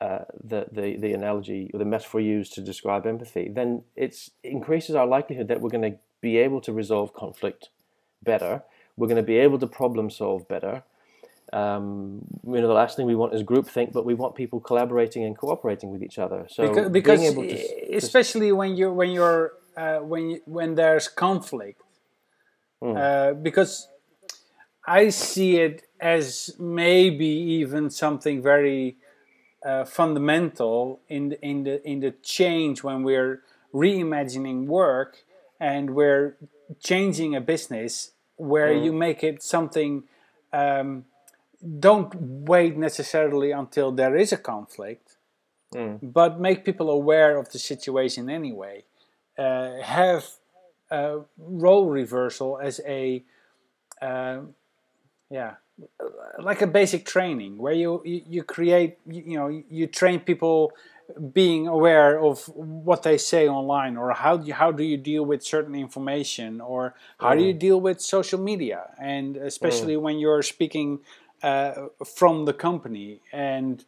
uh, 0.00 0.24
the, 0.42 0.66
the 0.72 0.96
the 0.96 1.12
analogy 1.12 1.70
or 1.74 1.78
the 1.78 1.84
metaphor 1.84 2.20
used 2.20 2.52
to 2.54 2.60
describe 2.62 3.06
empathy, 3.06 3.48
then 3.52 3.82
it 3.96 4.16
increases 4.42 4.94
our 4.94 5.06
likelihood 5.06 5.48
that 5.48 5.60
we're 5.60 5.70
going 5.70 5.92
to 5.92 5.98
be 6.20 6.36
able 6.38 6.60
to 6.60 6.72
resolve 6.72 7.12
conflict 7.14 7.68
better. 8.22 8.62
We're 8.96 9.08
going 9.08 9.24
to 9.26 9.30
be 9.34 9.38
able 9.38 9.58
to 9.58 9.66
problem 9.66 10.10
solve 10.10 10.46
better. 10.48 10.82
Um, 11.52 12.22
you 12.46 12.60
know, 12.60 12.68
the 12.68 12.74
last 12.82 12.96
thing 12.96 13.06
we 13.06 13.14
want 13.16 13.34
is 13.34 13.42
groupthink, 13.42 13.92
but 13.92 14.04
we 14.06 14.14
want 14.14 14.34
people 14.36 14.60
collaborating 14.60 15.24
and 15.24 15.36
cooperating 15.36 15.90
with 15.90 16.02
each 16.02 16.18
other. 16.18 16.46
So 16.48 16.62
because, 16.68 16.90
because 16.90 17.20
being 17.20 17.32
able 17.32 17.44
to, 17.44 17.54
s- 17.54 17.68
to 17.88 17.96
especially 17.96 18.52
when 18.52 18.76
you're 18.76 18.92
when 18.92 19.10
you're 19.10 19.52
uh, 19.76 19.98
when 19.98 20.30
you, 20.30 20.40
when 20.46 20.74
there's 20.76 21.08
conflict 21.08 21.80
uh, 22.82 23.34
because 23.34 23.88
I 24.86 25.10
see 25.10 25.56
it 25.56 25.82
as 26.00 26.54
maybe 26.58 27.26
even 27.26 27.90
something 27.90 28.42
very 28.42 28.96
uh, 29.64 29.84
fundamental 29.84 31.00
in 31.08 31.30
the, 31.30 31.46
in 31.46 31.64
the 31.64 31.86
in 31.86 32.00
the 32.00 32.12
change 32.22 32.82
when 32.82 33.02
we're 33.02 33.42
reimagining 33.74 34.66
work 34.66 35.18
and 35.60 35.90
we're 35.94 36.36
changing 36.82 37.36
a 37.36 37.40
business 37.40 38.12
where 38.36 38.72
you 38.72 38.92
make 38.92 39.22
it 39.22 39.42
something 39.42 40.04
um, 40.52 41.04
don't 41.78 42.14
wait 42.14 42.76
necessarily 42.78 43.50
until 43.52 43.92
there 43.92 44.16
is 44.16 44.32
a 44.32 44.38
conflict 44.38 45.16
but 46.02 46.40
make 46.40 46.64
people 46.64 46.90
aware 46.90 47.36
of 47.38 47.52
the 47.52 47.58
situation 47.58 48.28
anyway. 48.28 48.84
Uh, 49.38 49.80
have 49.82 50.24
uh, 50.90 51.18
role 51.38 51.86
reversal 51.88 52.58
as 52.58 52.80
a 52.86 53.22
uh, 54.02 54.40
yeah 55.30 55.54
like 56.38 56.60
a 56.60 56.66
basic 56.66 57.06
training 57.06 57.56
where 57.58 57.72
you 57.72 58.02
you, 58.04 58.22
you 58.28 58.42
create 58.42 58.98
you, 59.06 59.22
you 59.26 59.38
know 59.38 59.48
you 59.48 59.86
train 59.86 60.20
people 60.20 60.72
being 61.32 61.66
aware 61.66 62.20
of 62.20 62.44
what 62.54 63.02
they 63.02 63.18
say 63.18 63.48
online 63.48 63.96
or 63.96 64.12
how 64.12 64.36
do 64.36 64.46
you, 64.46 64.54
how 64.54 64.70
do 64.70 64.82
you 64.82 64.96
deal 64.96 65.24
with 65.24 65.42
certain 65.42 65.74
information 65.74 66.60
or 66.60 66.94
how 67.18 67.34
do 67.34 67.42
you 67.42 67.52
deal 67.52 67.80
with 67.80 68.00
social 68.00 68.38
media? 68.38 68.90
And 69.00 69.36
especially 69.36 69.96
when 69.96 70.18
you're 70.18 70.42
speaking 70.42 71.00
uh, 71.42 71.88
from 72.04 72.44
the 72.44 72.52
company. 72.52 73.20
And 73.32 73.84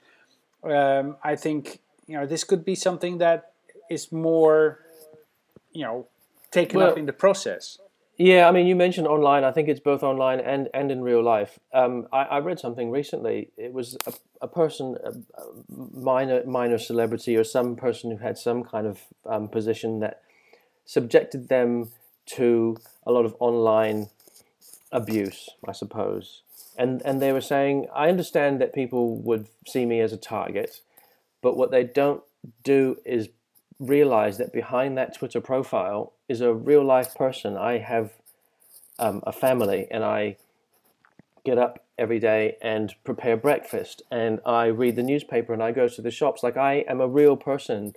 um, 0.64 1.16
I 1.22 1.36
think 1.36 1.80
you 2.06 2.16
know 2.16 2.26
this 2.26 2.44
could 2.44 2.64
be 2.64 2.74
something 2.74 3.18
that 3.18 3.52
is 3.90 4.12
more 4.12 4.80
you 5.72 5.84
know 5.84 6.06
taken 6.52 6.80
up 6.80 6.96
in 6.96 7.06
the 7.06 7.12
process 7.12 7.78
Yeah, 8.18 8.46
I 8.46 8.52
mean, 8.52 8.66
you 8.66 8.76
mentioned 8.76 9.06
online. 9.06 9.42
I 9.42 9.52
think 9.52 9.68
it's 9.68 9.80
both 9.80 10.02
online 10.02 10.38
and, 10.38 10.68
and 10.74 10.90
in 10.92 11.02
real 11.02 11.22
life. 11.22 11.58
Um, 11.72 12.06
I, 12.12 12.22
I 12.22 12.38
read 12.38 12.60
something 12.60 12.90
recently. 12.90 13.50
It 13.56 13.72
was 13.72 13.96
a, 14.06 14.12
a 14.42 14.48
person, 14.48 14.96
a 15.02 15.12
minor 15.68 16.44
minor 16.44 16.78
celebrity, 16.78 17.36
or 17.36 17.44
some 17.44 17.74
person 17.74 18.10
who 18.10 18.18
had 18.18 18.36
some 18.36 18.64
kind 18.64 18.86
of 18.86 19.00
um, 19.24 19.48
position 19.48 20.00
that 20.00 20.22
subjected 20.84 21.48
them 21.48 21.90
to 22.26 22.76
a 23.06 23.12
lot 23.12 23.24
of 23.24 23.34
online 23.40 24.08
abuse, 24.90 25.48
I 25.66 25.72
suppose. 25.72 26.42
And 26.76 27.02
and 27.04 27.20
they 27.20 27.32
were 27.32 27.40
saying, 27.40 27.86
I 27.94 28.08
understand 28.08 28.60
that 28.60 28.74
people 28.74 29.16
would 29.16 29.48
see 29.66 29.86
me 29.86 30.00
as 30.00 30.12
a 30.12 30.18
target, 30.18 30.82
but 31.40 31.56
what 31.56 31.70
they 31.70 31.82
don't 31.82 32.22
do 32.62 32.98
is 33.06 33.30
realize 33.82 34.38
that 34.38 34.52
behind 34.52 34.96
that 34.96 35.14
Twitter 35.14 35.40
profile 35.40 36.12
is 36.28 36.40
a 36.40 36.54
real 36.54 36.84
life 36.84 37.14
person. 37.14 37.56
I 37.56 37.78
have 37.78 38.12
um, 38.98 39.22
a 39.26 39.32
family 39.32 39.88
and 39.90 40.04
I 40.04 40.36
get 41.44 41.58
up 41.58 41.84
every 41.98 42.20
day 42.20 42.56
and 42.62 42.94
prepare 43.04 43.36
breakfast 43.36 44.02
and 44.10 44.40
I 44.46 44.66
read 44.66 44.94
the 44.94 45.02
newspaper 45.02 45.52
and 45.52 45.62
I 45.62 45.72
go 45.72 45.88
to 45.88 46.02
the 46.02 46.10
shops. 46.10 46.42
Like 46.42 46.56
I 46.56 46.84
am 46.88 47.00
a 47.00 47.08
real 47.08 47.36
person. 47.36 47.94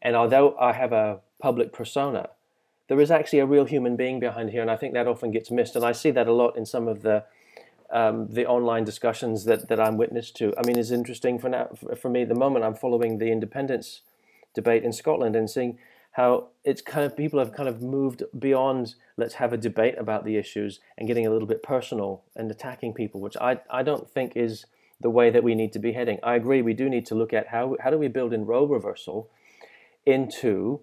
And 0.00 0.16
although 0.16 0.56
I 0.58 0.72
have 0.72 0.92
a 0.92 1.20
public 1.38 1.72
persona, 1.72 2.30
there 2.88 3.00
is 3.00 3.10
actually 3.10 3.40
a 3.40 3.46
real 3.46 3.64
human 3.64 3.96
being 3.96 4.20
behind 4.20 4.50
here, 4.50 4.62
and 4.62 4.70
I 4.70 4.76
think 4.76 4.94
that 4.94 5.08
often 5.08 5.32
gets 5.32 5.50
missed. 5.50 5.74
And 5.74 5.84
I 5.84 5.92
see 5.92 6.10
that 6.12 6.28
a 6.28 6.32
lot 6.32 6.56
in 6.56 6.64
some 6.64 6.88
of 6.88 7.02
the 7.02 7.24
um, 7.90 8.26
the 8.28 8.46
online 8.46 8.84
discussions 8.84 9.44
that, 9.44 9.68
that 9.68 9.78
I'm 9.78 9.96
witness 9.96 10.32
to. 10.32 10.52
I 10.58 10.66
mean, 10.66 10.76
it's 10.78 10.90
interesting 10.90 11.38
for 11.38 11.48
now 11.48 11.68
for 11.96 12.08
me. 12.08 12.24
The 12.24 12.34
moment, 12.34 12.64
I'm 12.64 12.74
following 12.74 13.18
the 13.18 13.30
independence 13.30 14.02
debate 14.56 14.82
in 14.82 14.92
Scotland 14.92 15.36
and 15.36 15.48
seeing 15.48 15.78
how 16.12 16.48
it's 16.64 16.80
kind 16.80 17.04
of 17.04 17.14
people 17.14 17.38
have 17.38 17.52
kind 17.52 17.68
of 17.68 17.82
moved 17.82 18.22
beyond 18.36 18.94
let's 19.18 19.34
have 19.34 19.52
a 19.52 19.56
debate 19.58 19.94
about 19.98 20.24
the 20.24 20.36
issues 20.36 20.80
and 20.96 21.06
getting 21.06 21.26
a 21.26 21.30
little 21.30 21.46
bit 21.46 21.62
personal 21.62 22.24
and 22.34 22.50
attacking 22.50 22.94
people, 22.94 23.20
which 23.20 23.36
I 23.36 23.60
I 23.70 23.82
don't 23.82 24.10
think 24.10 24.32
is 24.34 24.64
the 24.98 25.10
way 25.10 25.28
that 25.30 25.44
we 25.44 25.54
need 25.54 25.72
to 25.74 25.78
be 25.78 25.92
heading. 25.92 26.18
I 26.22 26.34
agree. 26.34 26.62
We 26.62 26.72
do 26.72 26.88
need 26.88 27.06
to 27.06 27.14
look 27.14 27.32
at 27.32 27.48
how 27.48 27.76
how 27.82 27.90
do 27.90 27.98
we 27.98 28.08
build 28.08 28.32
in 28.32 28.46
role 28.46 28.66
reversal 28.66 29.30
into 30.06 30.80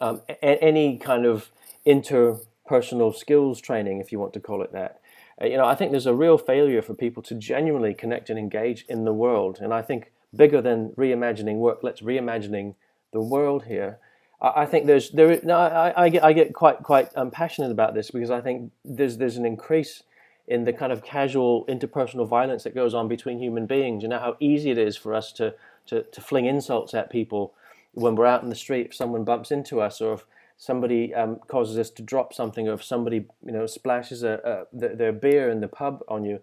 um, 0.00 0.22
a- 0.28 0.62
any 0.70 0.98
kind 0.98 1.24
of 1.26 1.50
interpersonal 1.86 3.14
skills 3.14 3.60
training, 3.60 4.00
if 4.00 4.10
you 4.10 4.18
want 4.18 4.32
to 4.32 4.40
call 4.40 4.62
it 4.62 4.72
that. 4.72 5.00
Uh, 5.40 5.46
you 5.46 5.56
know, 5.56 5.64
I 5.64 5.74
think 5.74 5.90
there's 5.90 6.06
a 6.06 6.14
real 6.14 6.38
failure 6.38 6.82
for 6.82 6.94
people 6.94 7.22
to 7.24 7.34
genuinely 7.34 7.94
connect 7.94 8.30
and 8.30 8.38
engage 8.38 8.84
in 8.88 9.04
the 9.04 9.12
world. 9.12 9.58
And 9.60 9.72
I 9.72 9.82
think 9.82 10.12
bigger 10.34 10.60
than 10.60 10.90
reimagining 10.90 11.56
work, 11.56 11.80
let's 11.82 12.00
reimagining 12.00 12.74
the 13.12 13.20
world 13.20 13.64
here. 13.64 13.98
I, 14.40 14.62
I 14.62 14.66
think 14.66 14.86
there's 14.86 15.10
there. 15.10 15.40
No, 15.42 15.56
I, 15.56 16.04
I 16.04 16.08
get 16.08 16.24
I 16.24 16.32
get 16.32 16.54
quite 16.54 16.82
quite 16.82 17.10
um, 17.16 17.30
passionate 17.30 17.70
about 17.70 17.94
this 17.94 18.10
because 18.10 18.30
I 18.30 18.40
think 18.40 18.72
there's 18.84 19.18
there's 19.18 19.36
an 19.36 19.46
increase 19.46 20.02
in 20.46 20.64
the 20.64 20.72
kind 20.72 20.92
of 20.92 21.04
casual 21.04 21.64
interpersonal 21.66 22.26
violence 22.26 22.64
that 22.64 22.74
goes 22.74 22.92
on 22.92 23.06
between 23.06 23.38
human 23.38 23.66
beings. 23.66 24.02
You 24.02 24.08
know 24.08 24.18
how 24.18 24.36
easy 24.40 24.70
it 24.70 24.78
is 24.78 24.96
for 24.96 25.14
us 25.14 25.32
to 25.32 25.54
to, 25.86 26.02
to 26.02 26.20
fling 26.20 26.46
insults 26.46 26.94
at 26.94 27.10
people 27.10 27.54
when 27.92 28.14
we're 28.14 28.26
out 28.26 28.42
in 28.42 28.48
the 28.48 28.56
street. 28.56 28.86
If 28.86 28.94
someone 28.94 29.24
bumps 29.24 29.50
into 29.50 29.80
us, 29.80 30.00
or 30.00 30.14
if 30.14 30.26
somebody 30.56 31.14
um, 31.14 31.36
causes 31.48 31.78
us 31.78 31.90
to 31.90 32.02
drop 32.02 32.32
something, 32.32 32.68
or 32.68 32.74
if 32.74 32.84
somebody 32.84 33.26
you 33.44 33.52
know 33.52 33.66
splashes 33.66 34.22
a, 34.22 34.66
a, 34.72 34.96
their 34.96 35.12
beer 35.12 35.50
in 35.50 35.60
the 35.60 35.68
pub 35.68 36.02
on 36.08 36.24
you, 36.24 36.40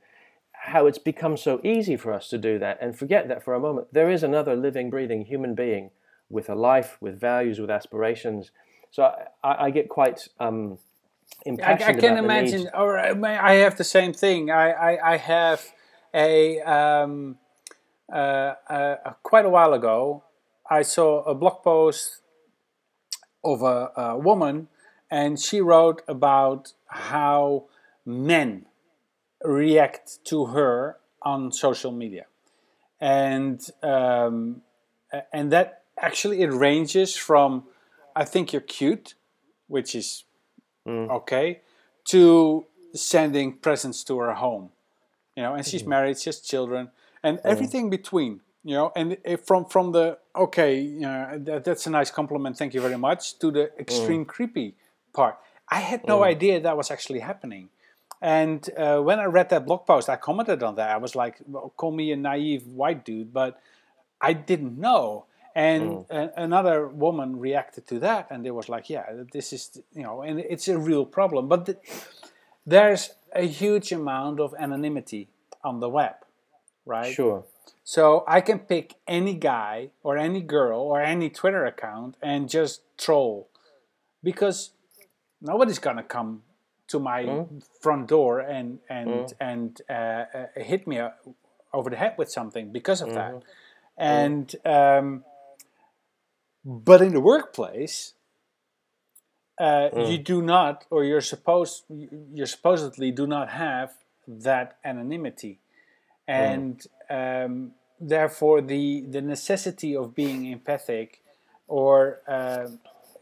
how 0.67 0.85
it's 0.85 0.97
become 0.97 1.37
so 1.37 1.61
easy 1.63 1.95
for 1.95 2.11
us 2.11 2.27
to 2.27 2.37
do 2.37 2.59
that 2.59 2.77
and 2.81 2.97
forget 2.97 3.29
that 3.29 3.41
for 3.41 3.53
a 3.53 3.59
moment 3.59 3.87
there 3.93 4.09
is 4.09 4.21
another 4.21 4.55
living, 4.55 4.89
breathing 4.89 5.23
human 5.25 5.55
being 5.55 5.91
with 6.29 6.49
a 6.49 6.55
life, 6.55 6.97
with 6.99 7.19
values, 7.19 7.57
with 7.59 7.69
aspirations. 7.69 8.51
So 8.91 9.13
I, 9.43 9.65
I 9.65 9.69
get 9.71 9.87
quite 9.87 10.27
um, 10.41 10.77
impassioned. 11.45 12.03
I, 12.03 12.07
I 12.07 12.09
can 12.09 12.17
imagine, 12.17 12.69
or 12.73 12.99
I 12.99 13.53
have 13.53 13.77
the 13.77 13.85
same 13.85 14.11
thing. 14.11 14.51
I, 14.51 14.71
I, 14.71 15.13
I 15.13 15.17
have 15.17 15.65
a, 16.13 16.59
um, 16.61 17.37
uh, 18.11 18.53
uh, 18.69 19.13
quite 19.23 19.45
a 19.45 19.49
while 19.49 19.73
ago. 19.73 20.23
I 20.69 20.81
saw 20.81 21.23
a 21.23 21.33
blog 21.33 21.63
post 21.63 22.21
of 23.41 23.61
a, 23.61 23.91
a 23.95 24.17
woman, 24.17 24.67
and 25.09 25.39
she 25.39 25.61
wrote 25.61 26.01
about 26.09 26.73
how 26.87 27.65
men 28.05 28.65
react 29.43 30.19
to 30.25 30.45
her 30.47 30.97
on 31.21 31.51
social 31.51 31.91
media, 31.91 32.25
and 32.99 33.65
um, 33.83 34.61
and 35.33 35.51
that 35.51 35.83
actually 35.99 36.41
it 36.41 36.51
ranges 36.51 37.15
from 37.15 37.63
I 38.15 38.25
think 38.25 38.53
you're 38.53 38.61
cute, 38.61 39.15
which 39.67 39.95
is 39.95 40.23
mm. 40.87 41.09
okay, 41.09 41.61
to 42.05 42.65
sending 42.93 43.53
presents 43.53 44.03
to 44.05 44.17
her 44.19 44.33
home, 44.33 44.69
you 45.35 45.43
know, 45.43 45.53
and 45.53 45.65
she's 45.65 45.83
mm. 45.83 45.87
married, 45.87 46.19
she 46.19 46.29
has 46.29 46.39
children, 46.39 46.89
and 47.23 47.37
mm. 47.37 47.41
everything 47.45 47.89
between 47.89 48.41
you 48.63 48.73
know 48.73 48.91
and 48.95 49.17
from 49.45 49.65
from 49.65 49.91
the 49.93 50.17
okay 50.35 50.79
you 50.79 50.99
know 50.99 51.39
that, 51.39 51.63
that's 51.63 51.87
a 51.87 51.89
nice 51.89 52.11
compliment 52.11 52.57
thank 52.57 52.73
you 52.73 52.81
very 52.81 52.97
much 52.97 53.39
to 53.39 53.49
the 53.49 53.71
extreme 53.79 54.25
mm. 54.25 54.27
creepy 54.27 54.75
part 55.13 55.37
i 55.69 55.79
had 55.79 56.05
no 56.05 56.19
mm. 56.19 56.25
idea 56.25 56.59
that 56.59 56.75
was 56.75 56.91
actually 56.91 57.19
happening 57.19 57.69
and 58.21 58.69
uh, 58.77 58.99
when 58.99 59.19
i 59.19 59.25
read 59.25 59.49
that 59.49 59.65
blog 59.65 59.85
post 59.85 60.09
i 60.09 60.15
commented 60.15 60.63
on 60.63 60.75
that. 60.75 60.89
I 60.91 60.97
was 60.97 61.15
like 61.15 61.39
well, 61.45 61.73
call 61.75 61.91
me 61.91 62.11
a 62.11 62.17
naive 62.17 62.67
white 62.67 63.05
dude 63.05 63.33
but 63.33 63.59
i 64.21 64.33
didn't 64.33 64.77
know. 64.77 65.25
And 65.55 65.83
mm. 65.89 66.05
a, 66.11 66.39
another 66.39 66.87
woman 66.87 67.39
reacted 67.39 67.87
to 67.87 67.99
that 67.99 68.27
and 68.29 68.45
they 68.45 68.51
was 68.51 68.69
like 68.69 68.89
yeah 68.89 69.05
this 69.33 69.53
is 69.53 69.81
you 69.93 70.03
know 70.03 70.21
and 70.21 70.39
it's 70.39 70.67
a 70.67 70.77
real 70.77 71.05
problem. 71.05 71.47
But 71.47 71.65
the, 71.65 71.77
there's 72.65 73.11
a 73.33 73.47
huge 73.47 73.91
amount 73.91 74.39
of 74.39 74.53
anonymity 74.59 75.29
on 75.63 75.79
the 75.79 75.89
web 75.89 76.15
right? 76.87 77.13
Sure. 77.13 77.45
So 77.83 78.23
I 78.27 78.41
can 78.41 78.59
pick 78.59 78.95
any 79.07 79.33
guy 79.33 79.91
or 80.01 80.17
any 80.17 80.41
girl 80.41 80.81
or 80.81 81.01
any 81.01 81.29
Twitter 81.29 81.65
account 81.65 82.15
and 82.23 82.49
just 82.49 82.81
troll 82.97 83.49
because 84.23 84.71
nobody's 85.41 85.79
gonna 85.79 86.03
come 86.03 86.43
to 86.87 86.99
my 86.99 87.23
mm. 87.23 87.63
front 87.81 88.07
door 88.07 88.39
and 88.39 88.79
and 88.89 89.09
mm. 89.09 89.33
and 89.39 89.81
uh, 89.89 89.93
uh, 89.93 90.45
hit 90.55 90.87
me 90.87 90.99
uh, 90.99 91.09
over 91.73 91.89
the 91.89 91.97
head 91.97 92.15
with 92.17 92.31
something 92.31 92.71
because 92.71 93.01
of 93.01 93.09
mm. 93.09 93.15
that. 93.15 93.33
Mm-hmm. 93.33 93.43
And 93.97 94.55
um, 94.65 95.23
but 96.65 97.01
in 97.01 97.13
the 97.13 97.19
workplace, 97.19 98.13
uh, 99.57 99.89
mm. 99.89 100.11
you 100.11 100.17
do 100.17 100.41
not, 100.41 100.85
or 100.89 101.03
you're 101.03 101.21
supposed, 101.21 101.83
you 101.89 102.45
supposedly 102.45 103.11
do 103.11 103.25
not 103.25 103.49
have 103.49 103.93
that 104.27 104.77
anonymity, 104.83 105.59
mm. 106.29 106.33
and 106.33 106.87
um, 107.09 107.71
therefore 107.99 108.61
the 108.61 109.01
the 109.09 109.21
necessity 109.21 109.95
of 109.95 110.13
being 110.13 110.45
empathic 110.45 111.21
or 111.67 112.21
uh, 112.27 112.67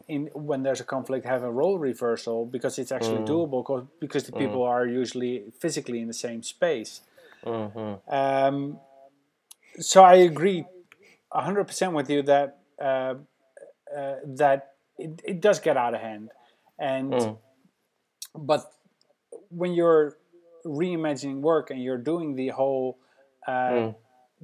in 0.07 0.29
when 0.33 0.63
there's 0.63 0.79
a 0.79 0.83
conflict 0.83 1.25
have 1.25 1.43
a 1.43 1.51
role 1.51 1.77
reversal 1.79 2.45
because 2.45 2.77
it's 2.77 2.91
actually 2.91 3.17
mm. 3.17 3.27
doable 3.27 3.87
because 3.99 4.23
the 4.25 4.31
people 4.31 4.61
mm. 4.61 4.69
are 4.69 4.85
usually 4.85 5.43
physically 5.59 5.99
in 5.99 6.07
the 6.07 6.13
same 6.13 6.43
space 6.43 7.01
mm-hmm. 7.43 8.13
um, 8.13 8.79
so 9.79 10.03
I 10.03 10.15
agree 10.15 10.65
100% 11.33 11.93
with 11.93 12.09
you 12.09 12.21
that 12.23 12.57
uh, 12.79 13.15
uh, 13.95 14.15
that 14.25 14.73
it, 14.97 15.21
it 15.23 15.41
does 15.41 15.59
get 15.59 15.77
out 15.77 15.93
of 15.93 16.01
hand 16.01 16.29
and 16.77 17.11
mm. 17.11 17.37
but 18.35 18.71
when 19.49 19.73
you're 19.73 20.17
reimagining 20.65 21.41
work 21.41 21.69
and 21.71 21.81
you're 21.81 21.97
doing 21.97 22.35
the 22.35 22.49
whole 22.49 22.97
uh, 23.47 23.51
mm 23.51 23.95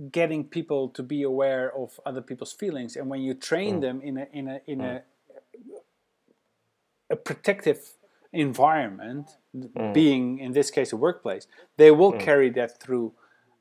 getting 0.10 0.44
people 0.44 0.90
to 0.90 1.04
be 1.04 1.22
aware 1.22 1.76
of 1.76 2.00
other 2.06 2.22
people's 2.22 2.54
feelings 2.54 2.96
and 2.96 3.10
when 3.10 3.22
you 3.22 3.34
train 3.34 3.78
mm. 3.78 3.82
them 3.82 4.02
in 4.02 4.18
a 4.18 4.28
in 4.34 4.48
a 4.48 4.62
in 4.66 4.80
mm. 4.80 4.86
a 4.86 5.04
a 7.12 7.16
protective 7.16 7.94
environment 8.34 9.32
mm. 9.56 9.94
being 9.94 10.40
in 10.40 10.54
this 10.54 10.72
case 10.72 10.94
a 10.94 10.98
workplace 10.98 11.48
they 11.78 11.92
will 11.92 12.14
mm. 12.14 12.20
carry 12.20 12.50
that 12.50 12.82
through 12.82 13.14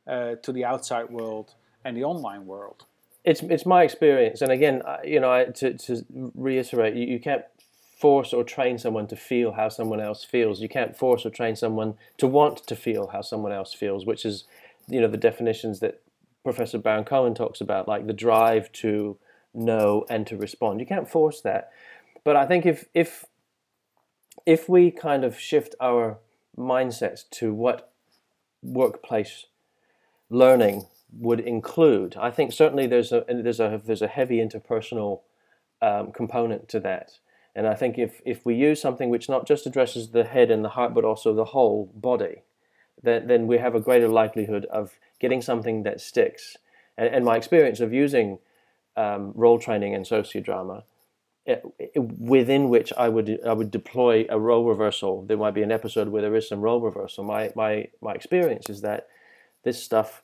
uh, 0.07 0.37
to 0.37 0.53
the 0.53 0.65
outside 0.65 1.11
world 1.11 1.55
and 1.85 1.97
the 1.97 2.05
online 2.05 2.47
world 2.47 2.87
it's 3.25 3.43
it's 3.43 3.67
my 3.67 3.83
experience 3.83 4.41
and 4.41 4.53
again 4.53 4.83
you 5.05 5.21
know 5.21 5.33
I, 5.33 5.45
to, 5.45 5.77
to 5.77 6.05
reiterate 6.35 6.95
you, 6.95 7.07
you 7.07 7.21
can't 7.21 7.45
force 7.99 8.33
or 8.33 8.45
train 8.45 8.79
someone 8.79 9.07
to 9.09 9.17
feel 9.17 9.53
how 9.53 9.69
someone 9.69 10.01
else 10.01 10.25
feels 10.25 10.61
you 10.61 10.69
can't 10.69 10.97
force 10.97 11.27
or 11.27 11.31
train 11.31 11.57
someone 11.57 11.95
to 12.17 12.27
want 12.27 12.67
to 12.69 12.77
feel 12.77 13.09
how 13.09 13.21
someone 13.21 13.53
else 13.53 13.75
feels 13.75 14.07
which 14.07 14.25
is 14.25 14.45
you 14.89 15.01
know 15.01 15.09
the 15.09 15.19
definitions 15.19 15.81
that 15.81 16.01
Professor 16.43 16.79
Baron 16.79 17.05
Cohen 17.05 17.35
talks 17.35 17.61
about, 17.61 17.89
like 17.89 18.07
the 18.07 18.13
drive 18.13 18.73
to 18.73 19.19
know 19.53 20.05
and 20.09 20.27
to 20.27 20.37
respond. 20.37 20.81
You 20.81 20.87
can't 20.87 21.09
force 21.09 21.41
that. 21.43 21.71
But 22.25 22.37
I 22.37 22.47
think 22.47 22.67
if 22.67 22.87
if 22.95 23.25
if 24.47 24.69
we 24.69 24.91
kind 24.91 25.25
of 25.25 25.39
shift 25.39 25.75
our 25.81 26.19
mindsets 26.57 27.29
to 27.31 27.53
what 27.53 27.93
workplace 28.63 29.47
learning 30.29 30.87
would 31.13 31.41
include, 31.41 32.17
I 32.17 32.31
think 32.31 32.53
certainly 32.53 32.87
there's 32.87 33.13
a 33.13 33.25
there's 33.29 33.61
a 33.61 33.81
there's 33.85 34.03
a 34.03 34.09
heavy 34.09 34.39
interpersonal 34.39 35.21
um, 35.83 36.13
component 36.13 36.69
to 36.69 36.81
that. 36.81 37.19
And 37.55 37.67
I 37.67 37.75
think 37.75 37.99
if, 37.99 38.21
if 38.25 38.47
we 38.47 38.55
use 38.55 38.81
something 38.81 39.11
which 39.11 39.29
not 39.29 39.47
just 39.47 39.67
addresses 39.67 40.11
the 40.11 40.25
head 40.25 40.51
and 40.51 40.65
the 40.65 40.71
heart, 40.71 40.95
but 40.95 41.05
also 41.05 41.35
the 41.35 41.47
whole 41.47 41.91
body, 41.95 42.43
then, 43.03 43.27
then 43.27 43.47
we 43.47 43.59
have 43.59 43.75
a 43.75 43.81
greater 43.81 44.09
likelihood 44.09 44.67
of 44.67 44.99
getting 45.19 45.43
something 45.43 45.83
that 45.83 46.01
sticks. 46.01 46.57
And, 46.97 47.13
and 47.13 47.25
my 47.25 47.37
experience 47.37 47.81
of 47.81 47.93
using 47.93 48.39
um, 48.97 49.33
role 49.35 49.59
training 49.59 49.95
and 49.95 50.05
sociodrama, 50.05 50.85
within 51.95 52.69
which 52.69 52.93
I 52.97 53.09
would 53.09 53.41
I 53.47 53.53
would 53.53 53.71
deploy 53.71 54.27
a 54.29 54.39
role 54.39 54.65
reversal. 54.65 55.23
There 55.23 55.37
might 55.37 55.55
be 55.55 55.63
an 55.63 55.73
episode 55.73 56.09
where 56.09 56.23
there 56.23 56.35
is 56.35 56.49
some 56.49 56.61
role 56.61 56.81
reversal. 56.81 57.25
My 57.25 57.51
my 57.55 57.89
my 58.01 58.13
experience 58.13 58.69
is 58.69 58.83
that 58.83 59.09
this 59.65 59.83
stuff 59.83 60.23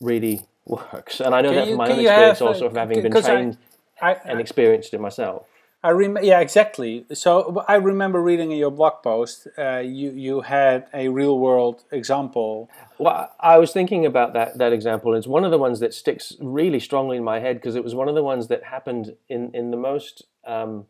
really 0.00 0.42
works, 0.66 1.20
and 1.20 1.34
I 1.34 1.42
know 1.42 1.50
can 1.50 1.56
that 1.56 1.68
from 1.68 1.76
my 1.76 1.90
own 1.90 2.00
experience, 2.00 2.38
have, 2.38 2.48
also 2.48 2.66
of 2.66 2.76
having 2.76 3.02
been 3.02 3.12
trained 3.12 3.58
I, 4.00 4.12
I, 4.12 4.20
and 4.24 4.40
experienced 4.40 4.94
it 4.94 5.00
myself. 5.00 5.46
I 5.86 5.90
rem- 5.90 6.18
yeah, 6.22 6.40
exactly. 6.40 7.04
So 7.12 7.64
I 7.68 7.76
remember 7.76 8.20
reading 8.20 8.50
in 8.50 8.58
your 8.58 8.72
blog 8.72 9.04
post, 9.04 9.46
uh, 9.56 9.78
you 9.78 10.10
you 10.10 10.40
had 10.40 10.86
a 10.92 11.08
real 11.08 11.38
world 11.38 11.84
example. 11.92 12.68
Well, 12.98 13.30
I 13.38 13.58
was 13.58 13.72
thinking 13.72 14.04
about 14.04 14.32
that 14.32 14.58
that 14.58 14.72
example. 14.72 15.14
It's 15.14 15.28
one 15.28 15.44
of 15.44 15.52
the 15.52 15.58
ones 15.58 15.78
that 15.80 15.94
sticks 15.94 16.32
really 16.40 16.80
strongly 16.80 17.18
in 17.18 17.24
my 17.24 17.38
head 17.38 17.58
because 17.58 17.76
it 17.76 17.84
was 17.84 17.94
one 17.94 18.08
of 18.08 18.16
the 18.16 18.22
ones 18.24 18.48
that 18.48 18.64
happened 18.64 19.14
in 19.28 19.54
in 19.54 19.70
the 19.70 19.76
most 19.76 20.24
um, 20.46 20.86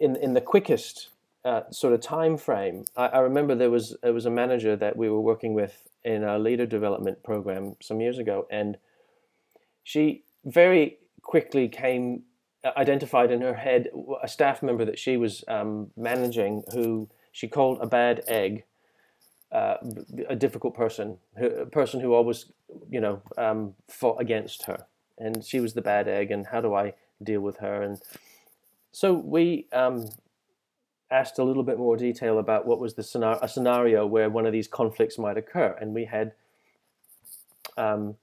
in 0.00 0.16
in 0.16 0.34
the 0.34 0.40
quickest 0.40 1.10
uh, 1.44 1.62
sort 1.70 1.92
of 1.92 2.00
time 2.00 2.36
frame. 2.36 2.84
I, 2.96 3.06
I, 3.06 3.18
remember 3.20 3.54
there 3.54 3.70
was 3.70 3.96
there 4.02 4.12
was 4.12 4.26
a 4.26 4.30
manager 4.30 4.74
that 4.76 4.96
we 4.96 5.08
were 5.08 5.20
working 5.20 5.54
with 5.54 5.88
in 6.04 6.24
a 6.24 6.38
leader 6.38 6.66
development 6.66 7.22
program 7.22 7.76
some 7.80 8.00
years 8.00 8.18
ago, 8.18 8.46
and 8.50 8.78
she 9.84 10.24
very 10.44 10.98
quickly 11.22 11.68
came 11.68 12.22
uh, 12.64 12.72
identified 12.76 13.30
in 13.30 13.42
her 13.42 13.54
head 13.54 13.88
a 14.22 14.26
staff 14.26 14.62
member 14.62 14.84
that 14.84 14.98
she 14.98 15.16
was 15.16 15.44
um, 15.46 15.90
managing 15.96 16.64
who 16.72 17.08
she 17.30 17.46
called 17.46 17.78
a 17.80 17.86
bad 17.86 18.24
egg, 18.26 18.64
uh, 19.52 19.76
a 20.28 20.34
difficult 20.34 20.74
person, 20.74 21.18
a 21.40 21.66
person 21.66 22.00
who 22.00 22.12
always, 22.12 22.46
you 22.90 23.00
know, 23.00 23.22
um, 23.38 23.74
fought 23.88 24.20
against 24.20 24.64
her, 24.64 24.86
and 25.18 25.44
she 25.44 25.60
was 25.60 25.74
the 25.74 25.82
bad 25.82 26.08
egg. 26.08 26.32
And 26.32 26.46
how 26.46 26.60
do 26.60 26.74
I 26.74 26.94
deal 27.22 27.40
with 27.40 27.58
her? 27.58 27.82
And 27.82 28.00
so 28.92 29.12
we 29.12 29.66
um, 29.72 30.08
asked 31.10 31.38
a 31.38 31.44
little 31.44 31.62
bit 31.62 31.78
more 31.78 31.96
detail 31.96 32.38
about 32.38 32.66
what 32.66 32.80
was 32.80 32.94
the 32.94 33.02
scenario, 33.02 33.38
a 33.42 33.48
scenario 33.48 34.06
where 34.06 34.28
one 34.30 34.46
of 34.46 34.52
these 34.52 34.68
conflicts 34.68 35.18
might 35.18 35.36
occur, 35.36 35.76
and 35.80 35.94
we 35.94 36.06
had 36.06 36.32
um, 37.76 38.16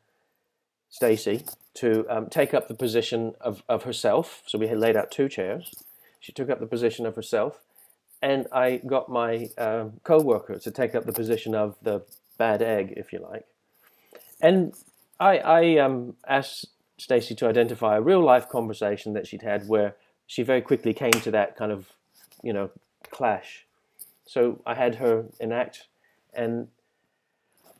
Stacy 0.90 1.44
to 1.76 2.06
um, 2.10 2.28
take 2.30 2.54
up 2.54 2.68
the 2.68 2.76
position 2.76 3.34
of, 3.42 3.64
of 3.68 3.84
herself. 3.84 4.44
So 4.46 4.58
we 4.58 4.68
had 4.68 4.80
laid 4.80 4.96
out 4.96 5.12
two 5.12 5.28
chairs. 5.28 5.74
She 6.20 6.32
took 6.32 6.50
up 6.50 6.60
the 6.60 6.68
position 6.68 7.06
of 7.06 7.16
herself, 7.16 7.60
and 8.22 8.48
I 8.52 8.78
got 8.78 9.10
my 9.10 9.50
um, 9.58 10.00
co-worker 10.04 10.60
to 10.60 10.72
take 10.72 10.96
up 10.96 11.06
the 11.06 11.14
position 11.14 11.56
of 11.56 11.76
the 11.82 12.04
bad 12.38 12.62
egg, 12.62 12.94
if 12.96 13.12
you 13.12 13.20
like. 13.20 13.46
And 14.42 14.74
I, 15.20 15.38
I 15.38 15.78
um, 15.78 16.16
asked 16.28 16.68
Stacy 17.03 17.36
to 17.36 17.48
identify 17.48 17.98
a 17.98 18.01
real 18.01 18.22
life 18.22 18.48
conversation 18.48 19.12
that 19.12 19.27
she'd 19.27 19.41
had 19.41 19.67
where 19.67 19.98
she 20.25 20.41
very 20.41 20.62
quickly 20.62 20.93
came 20.93 21.12
to 21.12 21.31
that 21.31 21.57
kind 21.57 21.69
of, 21.69 21.91
you 22.41 22.53
know, 22.53 22.69
clash. 23.12 23.65
So 24.25 24.62
I 24.65 24.75
had 24.75 24.95
her 24.95 25.25
enact 25.38 25.88
and 26.33 26.69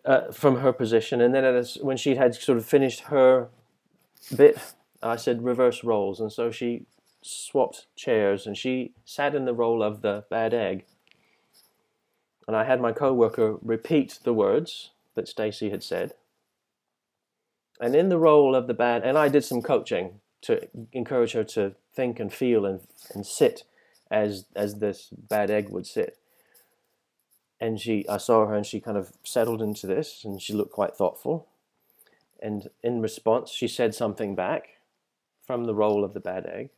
uh, 0.04 0.34
from 0.34 0.58
her 0.58 0.74
position, 0.74 1.22
and 1.22 1.34
then 1.34 1.46
when 1.82 1.96
she 1.96 2.16
had 2.16 2.36
sort 2.36 2.58
of 2.58 2.66
finished 2.66 3.00
her 3.04 3.48
bit, 4.36 4.58
I 5.02 5.16
said 5.16 5.42
reverse 5.42 5.86
roles, 5.86 6.20
and 6.20 6.30
so 6.30 6.52
she 6.52 6.86
swapped 7.22 7.86
chairs, 7.96 8.46
and 8.46 8.58
she 8.58 8.92
sat 9.06 9.34
in 9.34 9.46
the 9.46 9.54
role 9.54 9.82
of 9.82 10.02
the 10.02 10.26
bad 10.30 10.54
egg, 10.54 10.84
and 12.46 12.58
I 12.58 12.66
had 12.66 12.82
my 12.82 12.92
co-worker 12.92 13.58
repeat 13.62 14.20
the 14.24 14.34
words 14.34 14.92
that 15.16 15.30
Stacy 15.30 15.70
had 15.70 15.82
said, 15.82 16.14
and 17.80 17.96
in 17.96 18.10
the 18.10 18.18
role 18.18 18.56
of 18.56 18.68
the 18.68 18.74
bad, 18.74 19.04
and 19.04 19.18
I 19.18 19.30
did 19.30 19.44
some 19.44 19.62
coaching 19.62 20.20
to 20.42 20.68
encourage 20.92 21.34
her 21.34 21.44
to 21.44 21.76
think 21.94 22.20
and 22.20 22.34
feel 22.34 22.66
and 22.66 22.82
and 23.14 23.26
sit 23.26 23.64
as 24.12 24.46
as 24.56 24.80
this 24.80 25.10
bad 25.12 25.50
egg 25.50 25.70
would 25.70 25.88
sit 25.88 26.18
and 27.64 27.80
she 27.80 28.06
I 28.10 28.18
saw 28.18 28.46
her 28.46 28.56
and 28.56 28.66
she 28.66 28.82
kind 28.82 28.98
of 28.98 29.14
settled 29.24 29.62
into 29.62 29.88
this 29.88 30.26
and 30.26 30.42
she 30.42 30.52
looked 30.52 30.74
quite 30.74 30.98
thoughtful. 30.98 31.48
And 32.42 32.70
in 32.84 33.02
response, 33.02 33.52
she 33.52 33.70
said 33.70 33.96
something 33.96 34.36
back 34.36 34.80
from 35.48 35.64
the 35.64 35.74
role 35.74 36.04
of 36.04 36.14
the 36.14 36.20
bad 36.20 36.46
egg. 36.46 36.72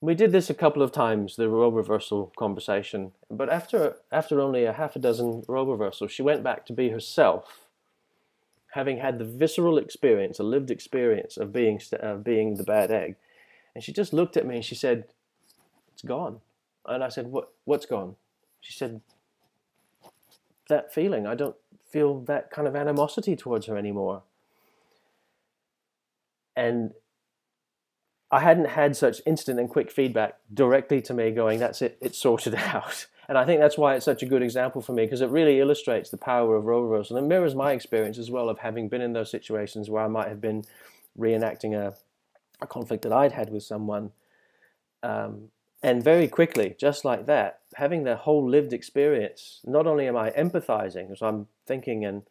We 0.00 0.14
did 0.14 0.32
this 0.32 0.48
a 0.48 0.54
couple 0.54 0.80
of 0.80 0.90
times, 0.90 1.36
the 1.36 1.50
role 1.50 1.70
reversal 1.70 2.32
conversation. 2.38 3.12
But 3.30 3.50
after 3.50 3.96
after 4.10 4.40
only 4.40 4.64
a 4.64 4.72
half 4.72 4.96
a 4.96 5.00
dozen 5.00 5.44
role 5.46 5.66
reversals, 5.66 6.12
she 6.12 6.22
went 6.22 6.42
back 6.42 6.64
to 6.66 6.72
be 6.72 6.88
herself, 6.88 7.63
having 8.74 8.98
had 8.98 9.18
the 9.18 9.24
visceral 9.24 9.78
experience, 9.78 10.38
a 10.38 10.42
lived 10.42 10.70
experience 10.70 11.36
of 11.36 11.52
being 11.52 11.80
uh, 12.00 12.14
being 12.16 12.56
the 12.56 12.64
bad 12.64 12.90
egg. 12.90 13.16
And 13.74 13.82
she 13.82 13.92
just 13.92 14.12
looked 14.12 14.36
at 14.36 14.46
me 14.46 14.56
and 14.56 14.64
she 14.64 14.74
said, 14.74 15.04
"It's 15.92 16.02
gone." 16.02 16.40
And 16.86 17.02
I 17.02 17.08
said, 17.08 17.28
"What? 17.28 17.52
What's 17.64 17.86
gone?" 17.86 18.16
She 18.60 18.72
said, 18.72 19.02
that 20.68 20.92
feeling. 20.92 21.26
I 21.26 21.34
don't 21.34 21.56
feel 21.90 22.20
that 22.20 22.50
kind 22.50 22.66
of 22.66 22.74
animosity 22.74 23.36
towards 23.36 23.66
her 23.66 23.76
anymore. 23.76 24.22
And 26.56 26.92
I 28.30 28.40
hadn't 28.40 28.70
had 28.70 28.96
such 28.96 29.20
instant 29.26 29.60
and 29.60 29.68
quick 29.68 29.90
feedback 29.90 30.38
directly 30.52 31.00
to 31.02 31.14
me 31.14 31.30
going, 31.30 31.58
that's 31.58 31.82
it, 31.82 31.98
it's 32.00 32.18
sorted 32.18 32.54
out. 32.58 33.06
And 33.28 33.38
I 33.38 33.44
think 33.44 33.60
that's 33.60 33.78
why 33.78 33.94
it's 33.94 34.04
such 34.04 34.22
a 34.22 34.26
good 34.26 34.42
example 34.42 34.82
for 34.82 34.92
me 34.92 35.04
because 35.04 35.20
it 35.20 35.30
really 35.30 35.60
illustrates 35.60 36.10
the 36.10 36.16
power 36.16 36.56
of 36.56 36.66
role 36.66 36.82
reversal 36.82 37.16
and 37.16 37.24
it 37.24 37.28
mirrors 37.28 37.54
my 37.54 37.72
experience 37.72 38.18
as 38.18 38.30
well 38.30 38.48
of 38.48 38.58
having 38.58 38.88
been 38.88 39.00
in 39.00 39.12
those 39.12 39.30
situations 39.30 39.88
where 39.88 40.04
I 40.04 40.08
might 40.08 40.28
have 40.28 40.40
been 40.40 40.64
reenacting 41.18 41.74
a, 41.74 41.94
a 42.60 42.66
conflict 42.66 43.02
that 43.02 43.12
I'd 43.12 43.32
had 43.32 43.50
with 43.50 43.62
someone. 43.62 44.12
Um, 45.02 45.48
and 45.82 46.02
very 46.02 46.28
quickly, 46.28 46.74
just 46.78 47.04
like 47.04 47.26
that, 47.26 47.60
having 47.74 48.04
the 48.04 48.16
whole 48.16 48.48
lived 48.48 48.72
experience, 48.72 49.60
not 49.64 49.86
only 49.86 50.08
am 50.08 50.16
I 50.16 50.30
empathizing, 50.30 51.08
because 51.08 51.20
I'm 51.20 51.46
thinking 51.66 52.04
and 52.04 52.22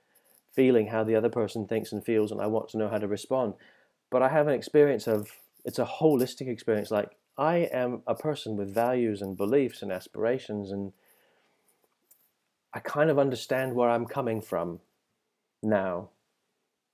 feeling 0.51 0.87
how 0.87 1.03
the 1.03 1.15
other 1.15 1.29
person 1.29 1.67
thinks 1.67 1.91
and 1.91 2.03
feels, 2.03 2.31
and 2.31 2.41
I 2.41 2.47
want 2.47 2.69
to 2.69 2.77
know 2.77 2.89
how 2.89 2.97
to 2.97 3.07
respond, 3.07 3.53
but 4.09 4.21
I 4.21 4.29
have 4.29 4.47
an 4.47 4.53
experience 4.53 5.07
of 5.07 5.31
it's 5.65 5.79
a 5.79 5.85
holistic 5.85 6.47
experience. 6.47 6.91
Like 6.91 7.11
I 7.37 7.69
am 7.71 8.03
a 8.05 8.15
person 8.15 8.55
with 8.55 8.73
values 8.73 9.21
and 9.21 9.35
beliefs 9.35 9.81
and 9.81 9.91
aspirations, 9.91 10.71
and 10.71 10.93
I 12.73 12.79
kind 12.79 13.09
of 13.09 13.19
understand 13.19 13.75
where 13.75 13.89
I'm 13.89 14.05
coming 14.05 14.41
from 14.41 14.79
now 15.61 16.09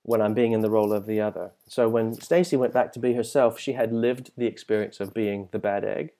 when 0.02 0.22
I'm 0.22 0.32
being 0.32 0.52
in 0.52 0.60
the 0.60 0.70
role 0.70 0.92
of 0.92 1.06
the 1.06 1.20
other. 1.20 1.52
So 1.68 1.88
when 1.88 2.14
Stacy 2.14 2.56
went 2.56 2.72
back 2.72 2.92
to 2.94 2.98
be 2.98 3.12
herself, 3.12 3.58
she 3.58 3.74
had 3.74 3.92
lived 3.92 4.30
the 4.36 4.46
experience 4.46 4.98
of 4.98 5.12
being 5.12 5.48
the 5.52 5.58
bad 5.58 5.84
egg 5.84 6.12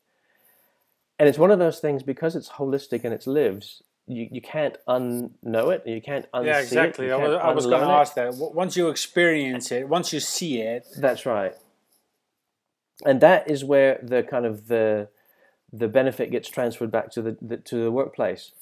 and 1.21 1.29
it's 1.29 1.39
one 1.39 1.51
of 1.51 1.59
those 1.59 1.79
things 1.79 2.03
because 2.03 2.35
it's 2.35 2.49
holistic 2.49 3.05
and 3.05 3.15
it's 3.15 3.29
lives 3.29 3.83
you, 4.07 4.27
you 4.33 4.41
can't 4.41 4.77
unknow 4.89 5.73
it 5.73 5.87
you 5.87 6.01
can't 6.01 6.27
unsee 6.33 6.41
it. 6.41 6.47
yeah 6.47 6.61
exactly 6.61 7.07
it, 7.07 7.13
i 7.13 7.17
was, 7.17 7.37
I 7.37 7.53
was 7.53 7.67
going 7.67 7.83
to 7.83 7.87
ask 7.87 8.15
that 8.15 8.35
once 8.35 8.77
you 8.77 8.89
experience 8.89 9.71
it 9.71 9.87
once 9.89 10.13
you 10.13 10.19
see 10.19 10.61
it 10.63 10.87
that's 10.97 11.27
right 11.27 11.55
and 13.05 13.21
that 13.21 13.51
is 13.51 13.65
where 13.65 13.99
the 14.03 14.23
kind 14.23 14.47
of 14.47 14.69
the 14.69 15.09
the 15.73 15.89
benefit 15.89 16.31
gets 16.31 16.49
transferred 16.49 16.91
back 16.91 17.11
to 17.13 17.23
the, 17.23 17.37
the 17.41 17.57
to 17.59 17.85
the 17.85 17.91
workplace. 17.91 18.53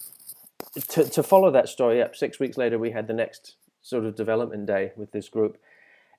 To, 0.90 1.04
to 1.04 1.22
follow 1.22 1.50
that 1.52 1.68
story 1.68 2.02
up 2.02 2.16
six 2.16 2.38
weeks 2.38 2.58
later 2.58 2.78
we 2.78 2.90
had 2.90 3.06
the 3.06 3.14
next 3.14 3.54
sort 3.80 4.04
of 4.04 4.16
development 4.16 4.66
day 4.66 4.92
with 4.96 5.12
this 5.12 5.28
group. 5.28 5.58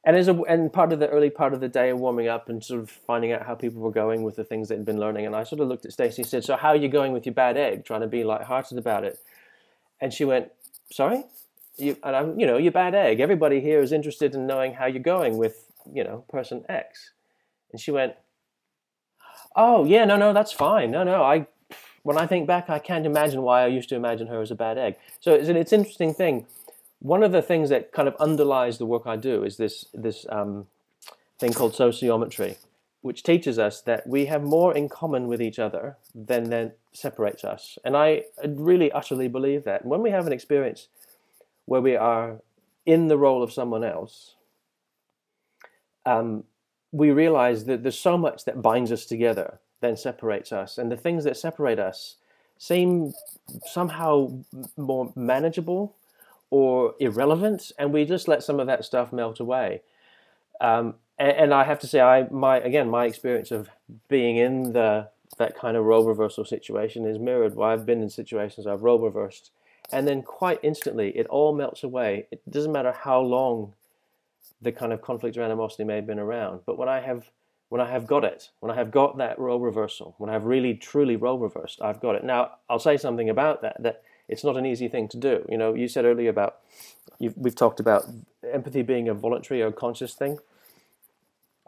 And 0.03 0.15
as 0.15 0.27
a 0.27 0.41
and 0.43 0.71
part 0.71 0.93
of 0.93 0.99
the 0.99 1.09
early 1.09 1.29
part 1.29 1.53
of 1.53 1.59
the 1.59 1.67
day 1.67 1.91
warming 1.93 2.27
up 2.27 2.49
and 2.49 2.63
sort 2.63 2.79
of 2.79 2.89
finding 2.89 3.33
out 3.33 3.45
how 3.45 3.53
people 3.53 3.81
were 3.81 3.91
going 3.91 4.23
with 4.23 4.37
the 4.37 4.45
things 4.45 4.69
they'd 4.69 4.85
been 4.85 4.99
learning. 4.99 5.25
And 5.25 5.35
i 5.35 5.43
sort 5.43 5.61
of 5.61 5.67
looked 5.67 5.85
at 5.85 5.91
stacy 5.91 6.21
and 6.21 6.29
said 6.29 6.43
so 6.43 6.55
how 6.55 6.69
are 6.69 6.75
you 6.75 6.87
going 6.87 7.11
with 7.11 7.25
your 7.25 7.35
bad 7.35 7.57
egg 7.57 7.85
trying 7.85 8.01
to 8.01 8.07
be 8.07 8.23
light-hearted 8.23 8.77
about 8.77 9.03
it? 9.03 9.19
And 10.01 10.13
she 10.13 10.25
went 10.25 10.51
sorry? 10.91 11.23
You 11.77 11.97
and 12.03 12.15
i'm 12.15 12.39
you 12.39 12.47
know 12.47 12.57
your 12.57 12.71
bad 12.71 12.95
egg. 12.95 13.19
Everybody 13.19 13.61
here 13.61 13.81
is 13.81 13.91
interested 13.91 14.33
in 14.33 14.47
knowing 14.47 14.73
how 14.73 14.85
you're 14.85 15.03
going 15.03 15.37
with 15.37 15.65
you 15.93 16.03
know 16.03 16.25
person 16.29 16.65
x 16.69 17.11
and 17.71 17.81
she 17.81 17.91
went 17.91 18.13
oh 19.55 19.85
yeah 19.85 20.05
no 20.05 20.15
no 20.15 20.33
that's 20.33 20.51
fine 20.51 20.91
no 20.91 21.03
no 21.03 21.23
i 21.23 21.45
when 22.03 22.17
i 22.17 22.25
think 22.25 22.47
back 22.47 22.69
i 22.69 22.79
can't 22.79 23.05
imagine 23.05 23.41
why 23.41 23.63
i 23.63 23.67
used 23.67 23.89
to 23.89 23.95
imagine 23.95 24.27
her 24.27 24.41
as 24.41 24.51
a 24.51 24.55
bad 24.55 24.77
egg 24.77 24.95
so 25.19 25.33
it's 25.33 25.49
an 25.49 25.55
it's 25.55 25.73
interesting 25.73 26.13
thing 26.13 26.45
one 26.99 27.23
of 27.23 27.31
the 27.31 27.41
things 27.41 27.69
that 27.69 27.91
kind 27.91 28.07
of 28.07 28.15
underlies 28.17 28.77
the 28.77 28.85
work 28.85 29.03
I 29.05 29.15
do 29.15 29.43
is 29.43 29.57
this 29.57 29.85
this 29.93 30.25
um, 30.29 30.67
thing 31.39 31.53
called 31.53 31.73
sociometry, 31.73 32.57
which 33.01 33.23
teaches 33.23 33.57
us 33.57 33.81
that 33.81 34.05
we 34.05 34.25
have 34.25 34.43
more 34.43 34.75
in 34.75 34.89
common 34.89 35.27
with 35.27 35.41
each 35.41 35.59
other 35.59 35.97
than 36.13 36.49
that 36.49 36.77
separates 36.91 37.43
us. 37.43 37.77
And 37.85 37.95
I 37.95 38.23
really 38.45 38.91
utterly 38.91 39.29
believe 39.29 39.63
that. 39.63 39.85
when 39.85 40.01
we 40.01 40.11
have 40.11 40.27
an 40.27 40.33
experience 40.33 40.89
where 41.65 41.81
we 41.81 41.95
are 41.95 42.41
in 42.85 43.07
the 43.07 43.17
role 43.17 43.41
of 43.41 43.53
someone 43.53 43.83
else, 43.83 44.35
um, 46.05 46.43
we 46.91 47.11
realize 47.11 47.65
that 47.65 47.83
there's 47.83 47.99
so 47.99 48.17
much 48.17 48.45
that 48.45 48.61
binds 48.61 48.91
us 48.91 49.05
together 49.05 49.59
than 49.81 49.95
separates 49.95 50.51
us, 50.51 50.77
and 50.77 50.91
the 50.91 50.97
things 50.97 51.23
that 51.23 51.37
separate 51.37 51.79
us 51.79 52.15
seem 52.57 53.13
somehow 53.65 54.31
more 54.77 55.13
manageable 55.15 55.95
or 56.49 56.95
irrelevant, 56.99 57.71
and 57.77 57.93
we 57.93 58.05
just 58.05 58.27
let 58.27 58.43
some 58.43 58.59
of 58.59 58.67
that 58.67 58.83
stuff 58.83 59.13
melt 59.13 59.39
away. 59.39 59.81
Um, 60.59 60.95
and, 61.17 61.31
and, 61.31 61.53
I 61.53 61.63
have 61.63 61.79
to 61.79 61.87
say, 61.87 62.01
I 62.01 62.27
my 62.29 62.57
again 62.57 62.89
my 62.89 63.05
experience 63.05 63.51
of 63.51 63.69
being 64.09 64.37
in 64.37 64.73
the 64.73 65.07
that 65.37 65.55
kind 65.55 65.77
of 65.77 65.85
role 65.85 66.03
reversal 66.03 66.43
situation 66.43 67.05
is 67.05 67.17
mirrored. 67.19 67.55
Where 67.55 67.69
I've 67.69 67.85
been 67.85 68.01
in 68.01 68.09
situations 68.09 68.67
I've 68.67 68.83
role 68.83 68.99
reversed, 68.99 69.51
and 69.91 70.07
then 70.07 70.21
quite 70.21 70.59
instantly 70.63 71.11
it 71.17 71.27
all 71.27 71.55
melts 71.55 71.83
away. 71.83 72.27
It 72.31 72.41
doesn't 72.49 72.71
matter 72.71 72.91
how 72.91 73.21
long 73.21 73.73
the 74.61 74.71
kind 74.71 74.93
of 74.93 75.01
conflict 75.01 75.37
or 75.37 75.43
animosity 75.43 75.83
may 75.83 75.95
have 75.95 76.07
been 76.07 76.19
around, 76.19 76.61
but 76.65 76.77
when 76.77 76.89
I 76.89 76.99
have 77.01 77.31
when 77.69 77.79
I 77.79 77.91
have 77.91 78.07
got 78.07 78.23
it, 78.23 78.49
when 78.61 78.71
I 78.71 78.75
have 78.75 78.89
got 78.89 79.17
that 79.19 79.37
role 79.37 79.59
reversal, 79.59 80.15
when 80.17 80.31
I've 80.31 80.45
really 80.45 80.73
truly 80.73 81.15
role 81.15 81.37
reversed, 81.37 81.79
I've 81.83 82.01
got 82.01 82.15
it. 82.15 82.23
Now 82.23 82.51
I'll 82.69 82.79
say 82.79 82.97
something 82.97 83.29
about 83.29 83.61
that 83.61 83.81
that 83.81 84.01
it's 84.27 84.43
not 84.43 84.57
an 84.57 84.65
easy 84.65 84.87
thing 84.87 85.07
to 85.09 85.17
do. 85.17 85.45
You 85.49 85.57
know, 85.57 85.73
you 85.73 85.87
said 85.87 86.05
earlier 86.05 86.29
about 86.29 86.57
we've 87.19 87.55
talked 87.55 87.79
about 87.79 88.05
empathy 88.51 88.81
being 88.81 89.07
a 89.07 89.13
voluntary 89.13 89.61
or 89.61 89.71
conscious 89.71 90.13
thing. 90.13 90.39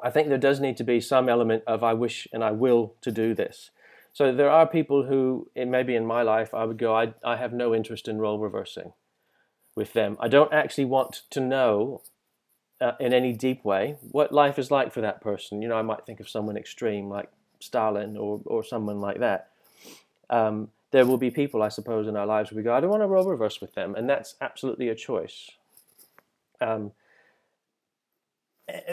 I 0.04 0.10
think 0.10 0.30
there 0.30 0.38
does 0.38 0.60
need 0.60 0.78
to 0.78 0.84
be 0.84 1.00
some 1.00 1.30
element 1.30 1.64
of 1.68 1.84
I 1.84 1.94
wish 1.94 2.28
and 2.34 2.44
I 2.44 2.52
will 2.52 2.96
to 3.02 3.12
do 3.12 3.36
this. 3.36 3.70
So 4.14 4.34
there 4.34 4.50
are 4.50 4.68
people 4.68 5.04
who, 5.04 5.48
maybe 5.56 5.96
in 5.96 6.06
my 6.06 6.22
life, 6.22 6.54
I 6.54 6.66
would 6.66 6.78
go, 6.78 6.96
I, 6.96 7.14
I 7.24 7.38
have 7.38 7.54
no 7.54 7.74
interest 7.74 8.08
in 8.08 8.18
role 8.18 8.40
reversing 8.40 8.94
with 9.76 9.94
them. 9.94 10.18
I 10.20 10.28
don't 10.28 10.52
actually 10.52 10.86
want 10.86 11.22
to 11.30 11.40
know 11.40 12.02
uh, 12.82 12.94
in 13.00 13.14
any 13.14 13.32
deep 13.32 13.64
way 13.64 13.96
what 14.12 14.34
life 14.34 14.58
is 14.58 14.72
like 14.72 14.92
for 14.92 15.02
that 15.02 15.22
person. 15.22 15.62
You 15.62 15.70
know, 15.70 15.78
I 15.78 15.84
might 15.84 16.06
think 16.06 16.20
of 16.20 16.28
someone 16.28 16.58
extreme 16.58 17.10
like 17.10 17.30
Stalin 17.60 18.18
or, 18.18 18.42
or 18.46 18.64
someone 18.64 19.00
like 19.00 19.20
that. 19.20 19.50
Um, 20.30 20.70
there 20.92 21.06
will 21.06 21.18
be 21.18 21.32
people, 21.32 21.62
I 21.62 21.70
suppose, 21.70 22.08
in 22.08 22.18
our 22.18 22.26
lives 22.26 22.52
we 22.52 22.64
go, 22.64 22.74
I 22.74 22.82
don't 22.82 22.90
want 22.90 23.04
to 23.04 23.08
role 23.08 23.30
reverse 23.30 23.62
with 23.62 23.76
them. 23.76 23.96
And 23.96 24.10
that's 24.10 24.36
absolutely 24.42 24.90
a 24.90 24.96
choice. 24.96 25.52
Um, 26.60 26.92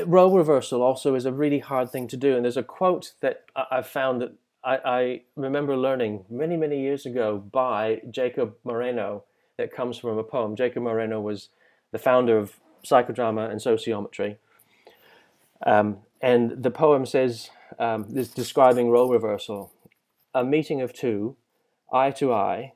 role 0.06 0.36
reversal 0.36 0.82
also 0.82 1.14
is 1.14 1.24
a 1.24 1.32
really 1.32 1.58
hard 1.58 1.90
thing 1.90 2.06
to 2.08 2.16
do. 2.16 2.36
And 2.36 2.44
there's 2.44 2.56
a 2.56 2.62
quote 2.62 3.12
that 3.20 3.46
I've 3.56 3.86
found 3.86 4.20
that 4.22 4.34
I, 4.64 4.78
I 4.84 5.20
remember 5.34 5.76
learning 5.76 6.24
many, 6.30 6.56
many 6.56 6.80
years 6.80 7.06
ago 7.06 7.38
by 7.38 8.00
Jacob 8.10 8.54
Moreno 8.64 9.24
that 9.56 9.72
comes 9.72 9.98
from 9.98 10.18
a 10.18 10.24
poem. 10.24 10.56
Jacob 10.56 10.84
Moreno 10.84 11.20
was 11.20 11.48
the 11.90 11.98
founder 11.98 12.38
of 12.38 12.54
psychodrama 12.84 13.50
and 13.50 13.60
sociometry. 13.60 14.36
Um, 15.64 15.98
and 16.20 16.62
the 16.62 16.70
poem 16.70 17.06
says, 17.06 17.50
um, 17.78 18.06
this 18.08 18.28
describing 18.28 18.90
role 18.90 19.10
reversal, 19.10 19.72
a 20.34 20.44
meeting 20.44 20.80
of 20.80 20.92
two, 20.92 21.36
eye 21.92 22.10
to 22.12 22.32
eye, 22.32 22.72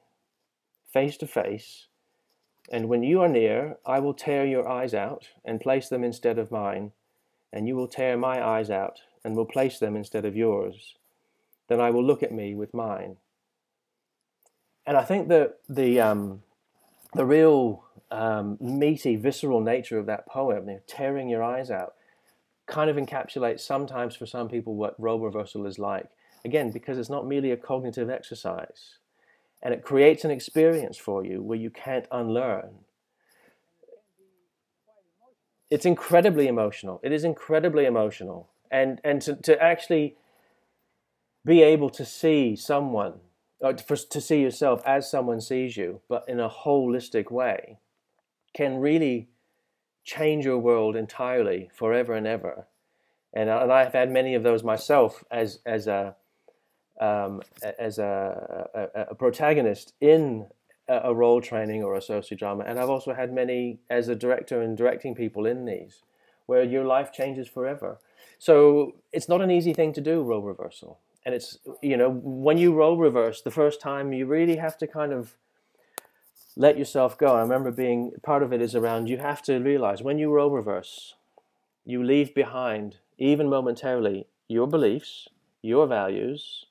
face 0.93 1.17
to 1.19 1.27
face, 1.27 1.87
and 2.71 2.89
when 2.89 3.03
you 3.03 3.21
are 3.21 3.29
near, 3.29 3.77
I 3.85 3.99
will 3.99 4.15
tear 4.15 4.47
your 4.47 4.69
eyes 4.69 4.95
out 4.95 5.29
and 5.45 5.61
place 5.61 5.89
them 5.89 6.05
instead 6.05 6.39
of 6.39 6.51
mine, 6.51 6.93
and 7.53 7.69
you 7.69 7.77
will 7.77 7.89
tear 7.89 8.17
my 8.17 8.45
eyes 8.45 8.71
out 8.71 9.01
and 9.25 9.37
will 9.37 9.45
place 9.45 9.79
them 9.79 9.97
instead 9.97 10.25
of 10.25 10.37
yours. 10.37 10.97
Then 11.69 11.81
I 11.81 11.91
will 11.91 12.05
look 12.05 12.23
at 12.23 12.33
me 12.33 12.55
with 12.55 12.73
mine. 12.73 13.17
And 14.87 14.97
I 14.97 15.05
think 15.05 15.29
that 15.29 15.59
the 15.69 16.01
um, 16.01 16.43
the 17.15 17.25
real 17.25 17.85
um, 18.11 18.57
meaty, 18.61 19.17
visceral 19.17 19.61
nature 19.61 19.99
of 19.99 20.07
that 20.07 20.27
poem, 20.27 20.69
you 20.69 20.75
know, 20.75 20.81
tearing 20.87 21.29
your 21.29 21.43
eyes 21.43 21.71
out, 21.71 21.95
kind 22.67 22.89
of 22.89 22.97
encapsulates 22.97 23.61
sometimes 23.61 24.17
for 24.17 24.27
some 24.27 24.49
people 24.49 24.75
what 24.75 24.99
role 25.01 25.21
reversal 25.21 25.67
is 25.67 25.79
like. 25.79 26.09
Again, 26.45 26.71
because 26.71 26.99
it's 26.99 27.11
not 27.11 27.27
merely 27.27 27.51
a 27.51 27.57
cognitive 27.57 28.11
exercise, 28.11 28.99
and 29.63 29.73
it 29.73 29.83
creates 29.83 30.25
an 30.25 30.31
experience 30.31 30.97
for 30.97 31.25
you 31.25 31.43
where 31.43 31.59
you 31.59 31.71
can't 31.71 32.07
unlearn. 32.11 32.71
It's 35.71 35.87
incredibly 35.87 36.49
emotional. 36.49 37.01
It 37.03 37.13
is 37.13 37.25
incredibly 37.25 37.87
emotional. 37.87 38.51
And, 38.71 39.01
and 39.05 39.23
to, 39.23 39.37
to 39.37 39.63
actually 39.63 40.17
be 41.45 41.63
able 41.63 41.91
to 41.91 42.05
see 42.05 42.57
someone 42.57 43.21
uh, 43.63 43.75
for, 43.75 43.97
to 43.97 44.21
see 44.21 44.41
yourself 44.41 44.83
as 44.85 45.11
someone 45.11 45.41
sees 45.41 45.77
you, 45.77 46.01
but 46.09 46.25
in 46.29 46.41
a 46.41 46.49
holistic 46.49 47.31
way, 47.31 47.79
can 48.55 48.79
really 48.79 49.29
change 50.05 50.45
your 50.45 50.59
world 50.59 50.97
entirely, 50.97 51.71
forever 51.73 52.15
and 52.15 52.27
ever. 52.27 52.67
And, 53.33 53.49
uh, 53.49 53.61
and 53.63 53.73
I've 53.73 53.93
had 53.93 54.11
many 54.11 54.35
of 54.35 54.43
those 54.43 54.63
myself 54.63 55.25
as 55.31 55.61
as 55.65 55.87
a 55.87 56.17
um, 57.01 57.41
as 57.79 57.99
a, 57.99 58.69
a, 58.75 59.01
a, 59.11 59.15
protagonist 59.15 59.95
in 60.01 60.47
a 60.87 61.15
role 61.15 61.41
training 61.41 61.83
or 61.83 61.95
a 61.95 62.01
sociodrama, 62.01 62.69
and 62.69 62.79
I've 62.79 62.91
also 62.91 63.15
had 63.15 63.33
many 63.33 63.81
as 63.89 64.09
a 64.09 64.15
director 64.15 64.61
and 64.61 64.77
directing 64.77 65.15
people 65.15 65.47
in 65.47 65.65
these, 65.65 66.03
where 66.47 66.63
your 66.63 66.85
life 66.85 67.11
changes 67.11 67.49
forever. 67.49 67.99
So 68.39 68.97
it's 69.11 69.29
not 69.29 69.41
an 69.41 69.51
easy 69.51 69.73
thing 69.73 69.95
to 69.95 70.01
do, 70.01 70.23
role 70.23 70.43
reversal 70.43 71.01
and 71.25 71.35
it's 71.35 71.59
you 71.83 71.97
know 71.97 72.11
when 72.11 72.59
you 72.59 72.75
role 72.75 72.97
reverse 72.97 73.43
the 73.43 73.51
first 73.51 73.81
time 73.81 74.13
you 74.13 74.27
really 74.27 74.57
have 74.57 74.77
to 74.79 74.87
kind 74.87 75.13
of 75.13 75.37
let 76.55 76.77
yourself 76.77 77.17
go. 77.17 77.35
I 77.35 77.41
remember 77.41 77.71
being 77.71 78.13
part 78.23 78.43
of 78.43 78.53
it 78.53 78.61
is 78.61 78.75
around 78.75 79.09
you 79.09 79.19
have 79.19 79.41
to 79.43 79.59
realize 79.59 80.03
when 80.03 80.19
you 80.19 80.31
role 80.31 80.51
reverse 80.51 81.15
you 81.85 82.03
leave 82.03 82.35
behind 82.35 82.99
even 83.19 83.49
momentarily 83.49 84.27
your 84.49 84.67
beliefs 84.67 85.29
your 85.63 85.87
values 85.87 86.67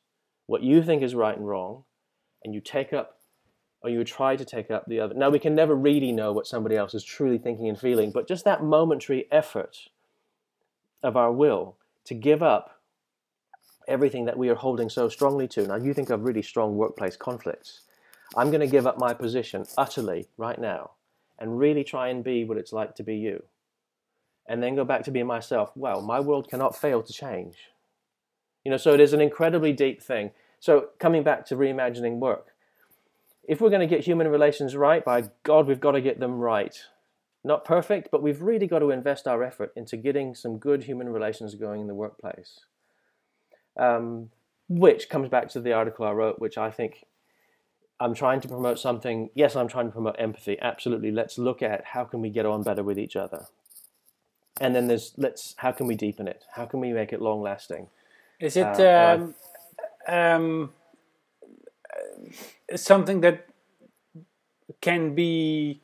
what 0.46 0.62
you 0.62 0.84
think 0.84 1.02
is 1.02 1.16
right 1.16 1.38
and 1.38 1.48
wrong 1.48 1.84
and 2.44 2.54
you 2.54 2.60
take 2.60 2.92
up 2.94 3.18
or 3.84 3.90
you 3.90 4.04
try 4.04 4.36
to 4.36 4.46
take 4.46 4.70
up 4.70 4.86
the 4.88 5.00
other. 5.00 5.16
Now 5.16 5.30
we 5.30 5.40
can 5.40 5.56
never 5.56 5.76
really 5.76 6.12
know 6.12 6.32
what 6.32 6.46
somebody 6.46 6.76
else 6.76 6.94
is 6.94 7.04
truly 7.04 7.38
thinking 7.38 7.68
and 7.68 7.80
feeling 7.80 8.12
but 8.12 8.28
just 8.28 8.46
that 8.46 8.64
momentary 8.64 9.28
effort 9.32 9.90
of 11.02 11.16
our 11.18 11.32
will 11.32 11.78
to 12.06 12.14
give 12.14 12.44
up 12.44 12.81
everything 13.88 14.26
that 14.26 14.38
we 14.38 14.50
are 14.50 14.56
holding 14.56 14.90
so 14.90 15.10
strongly 15.10 15.48
to. 15.50 15.68
Now, 15.68 15.76
you 15.76 15.94
think 15.94 16.10
of 16.10 16.24
really 16.24 16.42
strong 16.42 16.76
workplace 16.76 17.16
conflicts. 17.16 17.82
I'm 18.36 18.50
going 18.50 18.62
to 18.62 18.68
give 18.68 18.88
up 18.88 18.98
my 18.98 19.14
position 19.14 19.66
utterly 19.78 20.28
right 20.38 20.60
now 20.60 20.92
and 21.40 21.60
really 21.60 21.84
try 21.84 22.10
and 22.10 22.24
be 22.24 22.46
what 22.46 22.58
it's 22.58 22.72
like 22.72 22.96
to 22.96 23.04
be 23.04 23.18
you. 23.18 23.44
And 24.48 24.62
then 24.62 24.76
go 24.76 24.86
back 24.86 25.04
to 25.04 25.12
being 25.12 25.28
myself. 25.28 25.72
Well, 25.76 26.02
my 26.02 26.20
world 26.20 26.50
cannot 26.50 26.76
fail 26.76 27.02
to 27.02 27.14
change. 27.14 27.56
You 28.64 28.72
know, 28.72 28.78
so 28.78 28.94
it 28.94 29.00
is 29.00 29.14
an 29.14 29.22
incredibly 29.22 29.74
deep 29.74 30.02
thing. 30.02 30.32
So, 30.60 30.90
coming 31.00 31.24
back 31.24 31.46
to 31.48 31.56
reimagining 31.56 32.20
work, 32.20 32.48
if 33.48 33.60
we're 33.60 33.70
going 33.70 33.88
to 33.88 33.88
get 33.88 34.06
human 34.06 34.28
relations 34.28 34.76
right, 34.76 35.04
by 35.04 35.24
God, 35.44 35.68
we've 35.68 35.80
got 35.80 35.94
to 35.94 36.02
get 36.02 36.20
them 36.20 36.40
right. 36.40 36.78
Not 37.44 37.66
perfect, 37.66 38.10
but 38.12 38.22
we've 38.22 38.42
really 38.42 38.68
got 38.68 38.80
to 38.80 38.92
invest 38.92 39.28
our 39.28 39.44
effort 39.44 39.74
into 39.76 39.98
getting 39.98 40.36
some 40.36 40.60
good 40.60 40.84
human 40.84 41.10
relations 41.10 41.56
going 41.56 41.82
in 41.82 41.88
the 41.88 41.96
workplace 41.96 42.60
um, 43.78 44.30
which 44.68 45.10
comes 45.10 45.30
back 45.30 45.50
to 45.50 45.60
the 45.60 45.74
article 45.74 46.06
I 46.06 46.12
wrote, 46.12 46.40
which 46.40 46.58
I 46.58 46.72
think 46.72 47.06
I'm 48.00 48.14
trying 48.14 48.42
to 48.42 48.48
promote 48.48 48.80
something. 48.80 49.30
Yes, 49.36 49.56
I'm 49.56 49.68
trying 49.68 49.86
to 49.86 49.92
promote 49.92 50.16
empathy. 50.18 50.58
Absolutely. 50.62 51.12
Let's 51.12 51.38
look 51.38 51.62
at 51.62 51.86
how 51.86 52.04
can 52.04 52.22
we 52.22 52.30
get 52.30 52.46
on 52.46 52.64
better 52.64 52.84
with 52.84 52.98
each 52.98 53.16
other. 53.16 53.46
And 54.60 54.76
then 54.76 54.88
there's 54.88 55.14
let's 55.18 55.56
how 55.58 55.72
can 55.72 55.88
we 55.88 55.96
deepen 55.96 56.28
it? 56.28 56.44
How 56.54 56.66
can 56.66 56.80
we 56.80 56.94
make 56.94 57.14
it 57.14 57.22
long 57.22 57.42
lasting? 57.42 57.88
Is 58.40 58.58
it 58.58 58.80
uh, 58.80 59.18
um, 59.20 59.36
um, 60.08 60.72
something 62.76 63.22
that 63.22 63.48
can 64.82 65.14
be 65.14 65.82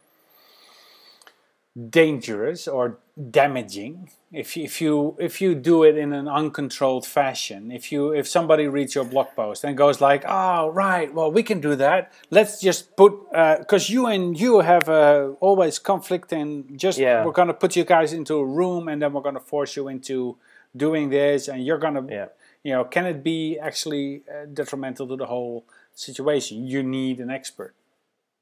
dangerous 1.90 2.68
or 2.68 2.98
damaging 3.30 4.10
if 4.32 4.58
you, 4.58 4.64
if 4.66 4.82
you 4.82 5.16
if 5.20 5.40
you 5.40 5.56
do 5.56 5.84
it 5.84 5.98
in 5.98 6.12
an 6.12 6.28
uncontrolled 6.28 7.06
fashion 7.06 7.72
if 7.72 7.92
you 7.92 8.12
if 8.12 8.28
somebody 8.28 8.68
reads 8.68 8.94
your 8.94 9.06
blog 9.06 9.28
post 9.36 9.64
and 9.64 9.78
goes 9.78 10.02
like 10.02 10.24
oh 10.28 10.68
right 10.70 11.14
well 11.14 11.32
we 11.32 11.42
can 11.42 11.62
do 11.62 11.76
that 11.76 12.12
let's 12.30 12.60
just 12.60 12.96
put 12.98 13.14
because 13.32 13.90
uh, 13.90 13.94
you 13.94 14.06
and 14.08 14.38
you 14.38 14.60
have 14.60 14.90
uh, 14.90 15.30
always 15.40 15.80
conflict 15.80 16.34
and 16.34 16.78
just 16.78 17.00
yeah. 17.00 17.24
we're 17.24 17.32
gonna 17.32 17.54
put 17.54 17.76
you 17.76 17.86
guys 17.86 18.12
into 18.12 18.36
a 18.36 18.46
room 18.46 18.90
and 18.90 19.02
then 19.02 19.14
we're 19.14 19.22
gonna 19.22 19.40
force 19.40 19.78
you 19.78 19.88
into 19.88 20.36
doing 20.76 21.10
this 21.10 21.48
and 21.48 21.66
you're 21.66 21.78
gonna 21.78 22.06
yeah. 22.10 22.26
you 22.64 22.74
know 22.74 22.84
can 22.84 23.06
it 23.06 23.24
be 23.24 23.58
actually 23.58 24.24
uh, 24.30 24.46
detrimental 24.54 25.08
to 25.08 25.16
the 25.16 25.28
whole 25.28 25.64
situation 25.94 26.68
you 26.68 26.84
need 26.84 27.20
an 27.22 27.30
expert 27.30 27.74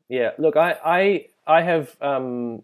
yeah 0.09 0.31
look 0.39 0.57
i 0.57 0.75
i 0.83 1.27
i 1.45 1.61
have 1.61 1.95
um 2.01 2.63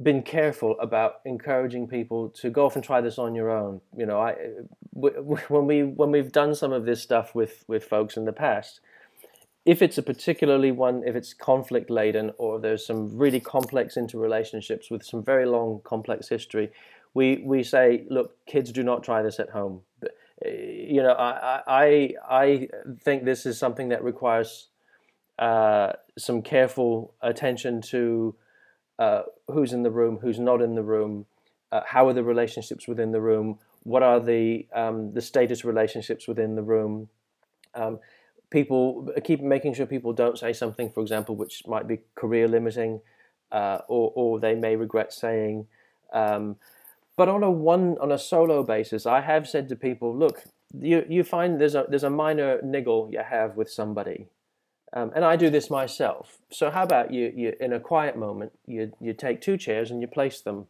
been 0.00 0.22
careful 0.22 0.78
about 0.78 1.20
encouraging 1.24 1.88
people 1.88 2.28
to 2.28 2.50
go 2.50 2.66
off 2.66 2.76
and 2.76 2.84
try 2.84 3.00
this 3.00 3.18
on 3.18 3.34
your 3.34 3.50
own. 3.50 3.80
You 3.96 4.06
know, 4.06 4.20
I 4.20 4.36
when 4.92 5.66
we 5.66 5.82
when 5.82 6.10
we've 6.10 6.32
done 6.32 6.54
some 6.54 6.72
of 6.72 6.84
this 6.84 7.02
stuff 7.02 7.34
with 7.34 7.64
with 7.66 7.84
folks 7.84 8.16
in 8.16 8.24
the 8.24 8.32
past, 8.32 8.80
if 9.64 9.82
it's 9.82 9.98
a 9.98 10.02
particularly 10.02 10.70
one, 10.70 11.02
if 11.06 11.16
it's 11.16 11.34
conflict 11.34 11.90
laden 11.90 12.32
or 12.38 12.60
there's 12.60 12.86
some 12.86 13.16
really 13.16 13.40
complex 13.40 13.96
interrelationships 13.96 14.90
with 14.90 15.04
some 15.04 15.22
very 15.22 15.46
long 15.46 15.80
complex 15.84 16.28
history, 16.28 16.70
we 17.12 17.42
we 17.44 17.62
say, 17.62 18.04
look, 18.08 18.36
kids, 18.46 18.70
do 18.72 18.82
not 18.82 19.02
try 19.02 19.22
this 19.22 19.40
at 19.40 19.50
home. 19.50 19.82
But, 20.00 20.12
you 20.44 21.02
know, 21.02 21.12
I 21.12 21.62
I 21.66 22.14
I 22.30 22.68
think 23.02 23.24
this 23.24 23.46
is 23.46 23.58
something 23.58 23.88
that 23.88 24.04
requires 24.04 24.68
uh, 25.38 25.92
some 26.16 26.42
careful 26.42 27.14
attention 27.20 27.82
to 27.82 28.34
uh, 28.98 29.22
who's 29.48 29.72
in 29.72 29.82
the 29.82 29.90
room, 29.90 30.18
who's 30.20 30.38
not 30.38 30.60
in 30.60 30.74
the 30.74 30.82
room, 30.82 31.26
uh, 31.72 31.82
how 31.86 32.08
are 32.08 32.12
the 32.12 32.24
relationships 32.24 32.88
within 32.88 33.12
the 33.12 33.20
room, 33.20 33.58
what 33.82 34.02
are 34.02 34.20
the 34.20 34.66
um, 34.74 35.12
the 35.12 35.22
status 35.22 35.64
relationships 35.64 36.26
within 36.26 36.54
the 36.54 36.62
room. 36.62 37.08
Um, 37.74 38.00
people 38.50 39.08
keep 39.24 39.40
making 39.40 39.74
sure 39.74 39.86
people 39.86 40.12
don't 40.12 40.38
say 40.38 40.52
something, 40.52 40.90
for 40.90 41.00
example, 41.00 41.36
which 41.36 41.62
might 41.66 41.86
be 41.86 42.00
career 42.14 42.48
limiting, 42.48 43.00
uh, 43.52 43.78
or 43.88 44.12
or 44.14 44.40
they 44.40 44.54
may 44.54 44.76
regret 44.76 45.12
saying. 45.12 45.66
Um, 46.12 46.56
but 47.16 47.28
on 47.28 47.42
a 47.42 47.50
one 47.50 47.96
on 48.00 48.12
a 48.12 48.18
solo 48.18 48.62
basis, 48.62 49.06
I 49.06 49.20
have 49.20 49.48
said 49.48 49.68
to 49.68 49.76
people, 49.76 50.16
look, 50.16 50.44
you 50.72 51.04
you 51.08 51.24
find 51.24 51.60
there's 51.60 51.74
a 51.74 51.86
there's 51.88 52.04
a 52.04 52.10
minor 52.10 52.60
niggle 52.62 53.08
you 53.12 53.20
have 53.20 53.56
with 53.56 53.70
somebody, 53.70 54.28
um, 54.92 55.12
and 55.14 55.24
I 55.24 55.36
do 55.36 55.50
this 55.50 55.70
myself. 55.70 56.38
So 56.50 56.70
how 56.70 56.82
about 56.82 57.12
you, 57.12 57.32
you 57.34 57.54
in 57.60 57.72
a 57.72 57.80
quiet 57.80 58.16
moment, 58.16 58.52
you, 58.66 58.92
you 59.00 59.12
take 59.12 59.40
two 59.40 59.56
chairs 59.56 59.90
and 59.90 60.00
you 60.00 60.06
place 60.06 60.40
them 60.40 60.66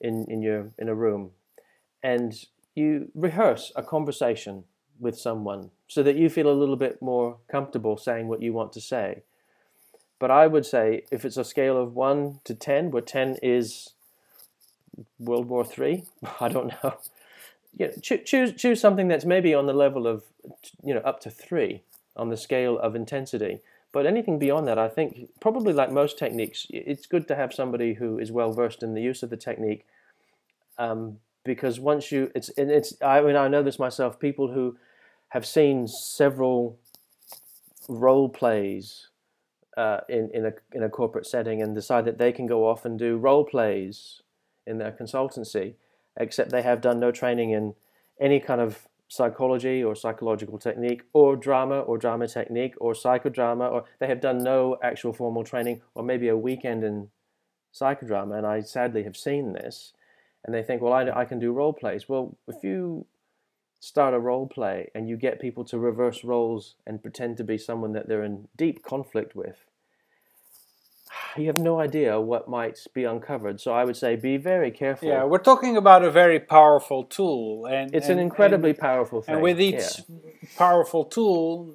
in, 0.00 0.24
in, 0.28 0.42
your, 0.42 0.70
in 0.78 0.88
a 0.88 0.94
room 0.94 1.30
and 2.02 2.46
you 2.74 3.10
rehearse 3.14 3.72
a 3.76 3.82
conversation 3.82 4.64
with 5.00 5.18
someone 5.18 5.70
so 5.86 6.02
that 6.02 6.16
you 6.16 6.28
feel 6.28 6.48
a 6.48 6.52
little 6.52 6.76
bit 6.76 7.00
more 7.00 7.38
comfortable 7.50 7.96
saying 7.96 8.28
what 8.28 8.42
you 8.42 8.52
want 8.52 8.72
to 8.72 8.80
say. 8.80 9.22
But 10.18 10.30
I 10.30 10.46
would 10.46 10.66
say 10.66 11.04
if 11.10 11.24
it's 11.24 11.36
a 11.36 11.44
scale 11.44 11.80
of 11.80 11.94
1 11.94 12.40
to 12.44 12.54
10, 12.54 12.90
where 12.90 13.02
10 13.02 13.36
is 13.42 13.90
World 15.18 15.48
War 15.48 15.64
Three, 15.64 16.04
I 16.40 16.48
don't 16.48 16.72
know. 16.82 16.96
You 17.76 17.86
know, 17.86 17.92
choose 18.00 18.54
choose 18.54 18.80
something 18.80 19.06
that's 19.06 19.24
maybe 19.24 19.54
on 19.54 19.66
the 19.66 19.72
level 19.72 20.06
of 20.06 20.24
you 20.82 20.94
know 20.94 21.00
up 21.00 21.20
to 21.20 21.30
3 21.30 21.82
on 22.18 22.28
the 22.28 22.36
scale 22.36 22.78
of 22.78 22.94
intensity. 22.94 23.60
But 23.92 24.06
anything 24.06 24.38
beyond 24.38 24.68
that, 24.68 24.78
I 24.78 24.88
think 24.88 25.30
probably 25.40 25.72
like 25.72 25.90
most 25.90 26.18
techniques, 26.18 26.66
it's 26.70 27.06
good 27.06 27.26
to 27.28 27.36
have 27.36 27.54
somebody 27.54 27.94
who 27.94 28.18
is 28.18 28.30
well 28.30 28.52
versed 28.52 28.82
in 28.82 28.94
the 28.94 29.00
use 29.00 29.22
of 29.22 29.30
the 29.30 29.36
technique. 29.36 29.86
Um, 30.76 31.18
because 31.44 31.80
once 31.80 32.12
you, 32.12 32.30
it's, 32.34 32.50
it's, 32.56 32.94
I 33.02 33.22
mean, 33.22 33.36
I 33.36 33.48
know 33.48 33.62
this 33.62 33.78
myself, 33.78 34.20
people 34.20 34.52
who 34.52 34.76
have 35.28 35.46
seen 35.46 35.88
several 35.88 36.78
role 37.88 38.28
plays 38.28 39.08
uh, 39.76 40.00
in, 40.08 40.30
in, 40.34 40.44
a, 40.44 40.52
in 40.72 40.82
a 40.82 40.90
corporate 40.90 41.26
setting 41.26 41.62
and 41.62 41.74
decide 41.74 42.04
that 42.04 42.18
they 42.18 42.32
can 42.32 42.46
go 42.46 42.68
off 42.68 42.84
and 42.84 42.98
do 42.98 43.16
role 43.16 43.44
plays 43.44 44.22
in 44.66 44.78
their 44.78 44.92
consultancy, 44.92 45.74
except 46.18 46.50
they 46.50 46.62
have 46.62 46.80
done 46.80 47.00
no 47.00 47.10
training 47.10 47.50
in 47.50 47.74
any 48.20 48.40
kind 48.40 48.60
of 48.60 48.87
psychology 49.08 49.82
or 49.82 49.96
psychological 49.96 50.58
technique 50.58 51.02
or 51.14 51.34
drama 51.34 51.80
or 51.80 51.96
drama 51.96 52.28
technique 52.28 52.74
or 52.78 52.92
psychodrama 52.92 53.70
or 53.72 53.84
they 53.98 54.06
have 54.06 54.20
done 54.20 54.38
no 54.38 54.76
actual 54.82 55.14
formal 55.14 55.42
training 55.42 55.80
or 55.94 56.02
maybe 56.02 56.28
a 56.28 56.36
weekend 56.36 56.84
in 56.84 57.08
psychodrama 57.74 58.36
and 58.36 58.46
I 58.46 58.60
sadly 58.60 59.04
have 59.04 59.16
seen 59.16 59.54
this 59.54 59.94
and 60.44 60.54
they 60.54 60.62
think 60.62 60.82
well 60.82 60.92
I, 60.92 61.08
I 61.10 61.24
can 61.24 61.38
do 61.38 61.52
role 61.52 61.72
plays. 61.72 62.06
Well 62.06 62.36
if 62.46 62.62
you 62.62 63.06
start 63.80 64.12
a 64.12 64.18
role 64.18 64.46
play 64.46 64.90
and 64.94 65.08
you 65.08 65.16
get 65.16 65.40
people 65.40 65.64
to 65.64 65.78
reverse 65.78 66.22
roles 66.22 66.74
and 66.86 67.02
pretend 67.02 67.38
to 67.38 67.44
be 67.44 67.56
someone 67.56 67.92
that 67.92 68.08
they're 68.08 68.24
in 68.24 68.48
deep 68.56 68.82
conflict 68.82 69.34
with 69.34 69.64
you 71.36 71.46
have 71.46 71.56
no 71.56 71.80
idea 71.80 72.20
what 72.20 72.48
might 72.48 72.78
be 72.92 73.04
uncovered. 73.04 73.60
So 73.60 73.72
I 73.72 73.84
would 73.84 73.96
say 73.96 74.16
be 74.16 74.36
very 74.36 74.70
careful. 74.70 75.08
Yeah, 75.08 75.24
we're 75.24 75.38
talking 75.38 75.76
about 75.76 76.02
a 76.04 76.10
very 76.10 76.40
powerful 76.40 77.04
tool, 77.04 77.66
and 77.66 77.94
it's 77.94 78.08
and, 78.08 78.18
an 78.18 78.24
incredibly 78.24 78.70
and, 78.70 78.78
powerful 78.78 79.22
thing. 79.22 79.36
And 79.36 79.42
with 79.42 79.60
each 79.60 79.74
yeah. 80.08 80.48
powerful 80.56 81.04
tool, 81.04 81.74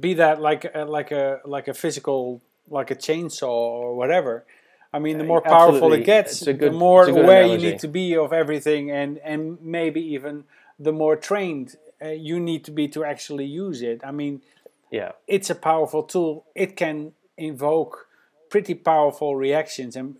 be 0.00 0.14
that 0.14 0.40
like 0.40 0.64
a, 0.74 0.84
like 0.84 1.10
a 1.10 1.40
like 1.44 1.68
a 1.68 1.74
physical 1.74 2.42
like 2.68 2.90
a 2.90 2.96
chainsaw 2.96 3.48
or 3.48 3.94
whatever. 3.94 4.44
I 4.92 4.98
mean, 4.98 5.18
the 5.18 5.24
more 5.24 5.42
powerful 5.42 5.74
Absolutely. 5.74 6.00
it 6.00 6.04
gets, 6.06 6.42
good, 6.44 6.60
the 6.60 6.70
more 6.70 7.06
aware 7.06 7.42
analogy. 7.42 7.66
you 7.66 7.72
need 7.72 7.78
to 7.80 7.88
be 7.88 8.16
of 8.16 8.32
everything, 8.32 8.90
and 8.90 9.18
and 9.18 9.58
maybe 9.60 10.00
even 10.00 10.44
the 10.78 10.92
more 10.92 11.16
trained 11.16 11.76
uh, 12.02 12.08
you 12.08 12.40
need 12.40 12.64
to 12.64 12.70
be 12.70 12.88
to 12.88 13.04
actually 13.04 13.44
use 13.44 13.82
it. 13.82 14.00
I 14.04 14.12
mean, 14.12 14.42
yeah, 14.90 15.12
it's 15.26 15.50
a 15.50 15.54
powerful 15.54 16.04
tool. 16.04 16.46
It 16.54 16.76
can 16.76 17.12
invoke 17.38 18.08
pretty 18.50 18.74
powerful 18.74 19.36
reactions 19.36 19.96
and 19.96 20.16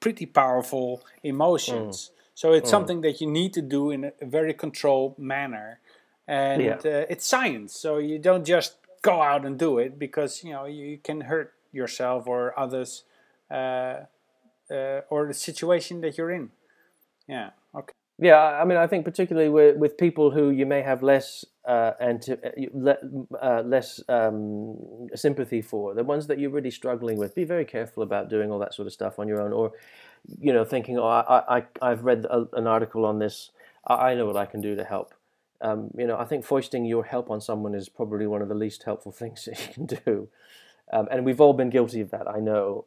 pretty 0.00 0.26
powerful 0.26 1.02
emotions. 1.22 1.96
Mm. 1.96 2.10
So 2.34 2.52
it's 2.52 2.68
mm. 2.68 2.70
something 2.70 3.00
that 3.02 3.20
you 3.20 3.30
need 3.30 3.52
to 3.54 3.62
do 3.62 3.90
in 3.90 4.12
a 4.20 4.26
very 4.26 4.54
controlled 4.54 5.18
manner, 5.18 5.80
and 6.26 6.62
yeah. 6.62 6.74
uh, 6.74 7.06
it's 7.08 7.26
science. 7.26 7.78
So 7.78 7.98
you 7.98 8.18
don't 8.18 8.44
just 8.44 8.76
go 9.02 9.22
out 9.22 9.44
and 9.44 9.58
do 9.58 9.78
it 9.78 9.98
because 9.98 10.42
you 10.42 10.52
know 10.52 10.64
you 10.64 10.98
can 10.98 11.22
hurt 11.22 11.54
yourself 11.72 12.26
or 12.26 12.58
others, 12.58 13.04
uh, 13.50 14.06
uh, 14.70 15.00
or 15.10 15.26
the 15.26 15.34
situation 15.34 16.00
that 16.00 16.18
you're 16.18 16.30
in. 16.30 16.50
Yeah. 17.28 17.50
Okay. 17.74 17.94
Yeah, 18.18 18.38
I 18.38 18.64
mean, 18.64 18.78
I 18.78 18.86
think 18.86 19.04
particularly 19.04 19.48
with, 19.48 19.76
with 19.76 19.98
people 19.98 20.30
who 20.30 20.50
you 20.50 20.66
may 20.66 20.82
have 20.82 21.02
less 21.02 21.44
uh, 21.66 21.92
and 21.98 22.24
uh, 22.86 22.94
uh, 23.42 23.62
less 23.62 24.00
um, 24.08 25.08
sympathy 25.16 25.60
for, 25.60 25.94
the 25.94 26.04
ones 26.04 26.28
that 26.28 26.38
you're 26.38 26.50
really 26.50 26.70
struggling 26.70 27.18
with, 27.18 27.34
be 27.34 27.42
very 27.44 27.64
careful 27.64 28.04
about 28.04 28.30
doing 28.30 28.52
all 28.52 28.60
that 28.60 28.72
sort 28.72 28.86
of 28.86 28.92
stuff 28.92 29.18
on 29.18 29.26
your 29.26 29.42
own, 29.42 29.52
or 29.52 29.72
you 30.38 30.52
know, 30.52 30.64
thinking, 30.64 30.96
oh, 30.96 31.06
I, 31.06 31.58
I 31.58 31.64
I've 31.82 32.04
read 32.04 32.24
a, 32.26 32.46
an 32.52 32.68
article 32.68 33.04
on 33.04 33.18
this, 33.18 33.50
I, 33.84 34.14
know 34.14 34.26
what 34.26 34.36
I 34.36 34.46
can 34.46 34.60
do 34.60 34.76
to 34.76 34.84
help. 34.84 35.12
Um, 35.60 35.90
you 35.98 36.06
know, 36.06 36.16
I 36.16 36.24
think 36.24 36.44
foisting 36.44 36.84
your 36.84 37.04
help 37.04 37.30
on 37.30 37.40
someone 37.40 37.74
is 37.74 37.88
probably 37.88 38.28
one 38.28 38.42
of 38.42 38.48
the 38.48 38.54
least 38.54 38.84
helpful 38.84 39.10
things 39.20 39.44
that 39.46 39.60
you 39.60 39.74
can 39.74 39.86
do, 39.86 40.28
um, 40.92 41.08
and 41.10 41.24
we've 41.24 41.40
all 41.40 41.52
been 41.52 41.70
guilty 41.70 42.00
of 42.00 42.12
that. 42.12 42.28
I 42.30 42.38
know. 42.38 42.84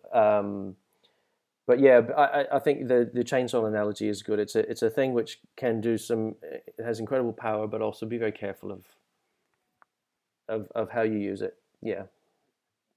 But 1.67 1.81
yeah, 1.81 2.01
I, 2.17 2.45
I 2.53 2.59
think 2.59 2.87
the, 2.87 3.11
the 3.13 3.25
chainsaw 3.25 3.67
analogy 3.67 4.07
is 4.07 4.23
good. 4.23 4.39
It's 4.39 4.55
a 4.55 4.59
it's 4.71 4.81
a 4.81 4.89
thing 4.89 5.13
which 5.13 5.39
can 5.57 5.81
do 5.81 5.97
some. 5.97 6.35
It 6.41 6.73
has 6.83 7.01
incredible 7.01 7.33
power, 7.33 7.67
but 7.67 7.81
also 7.81 8.05
be 8.05 8.17
very 8.17 8.31
careful 8.31 8.71
of 8.71 8.85
of 10.47 10.71
of 10.73 10.89
how 10.89 11.01
you 11.01 11.19
use 11.19 11.41
it. 11.41 11.57
Yeah. 11.81 12.03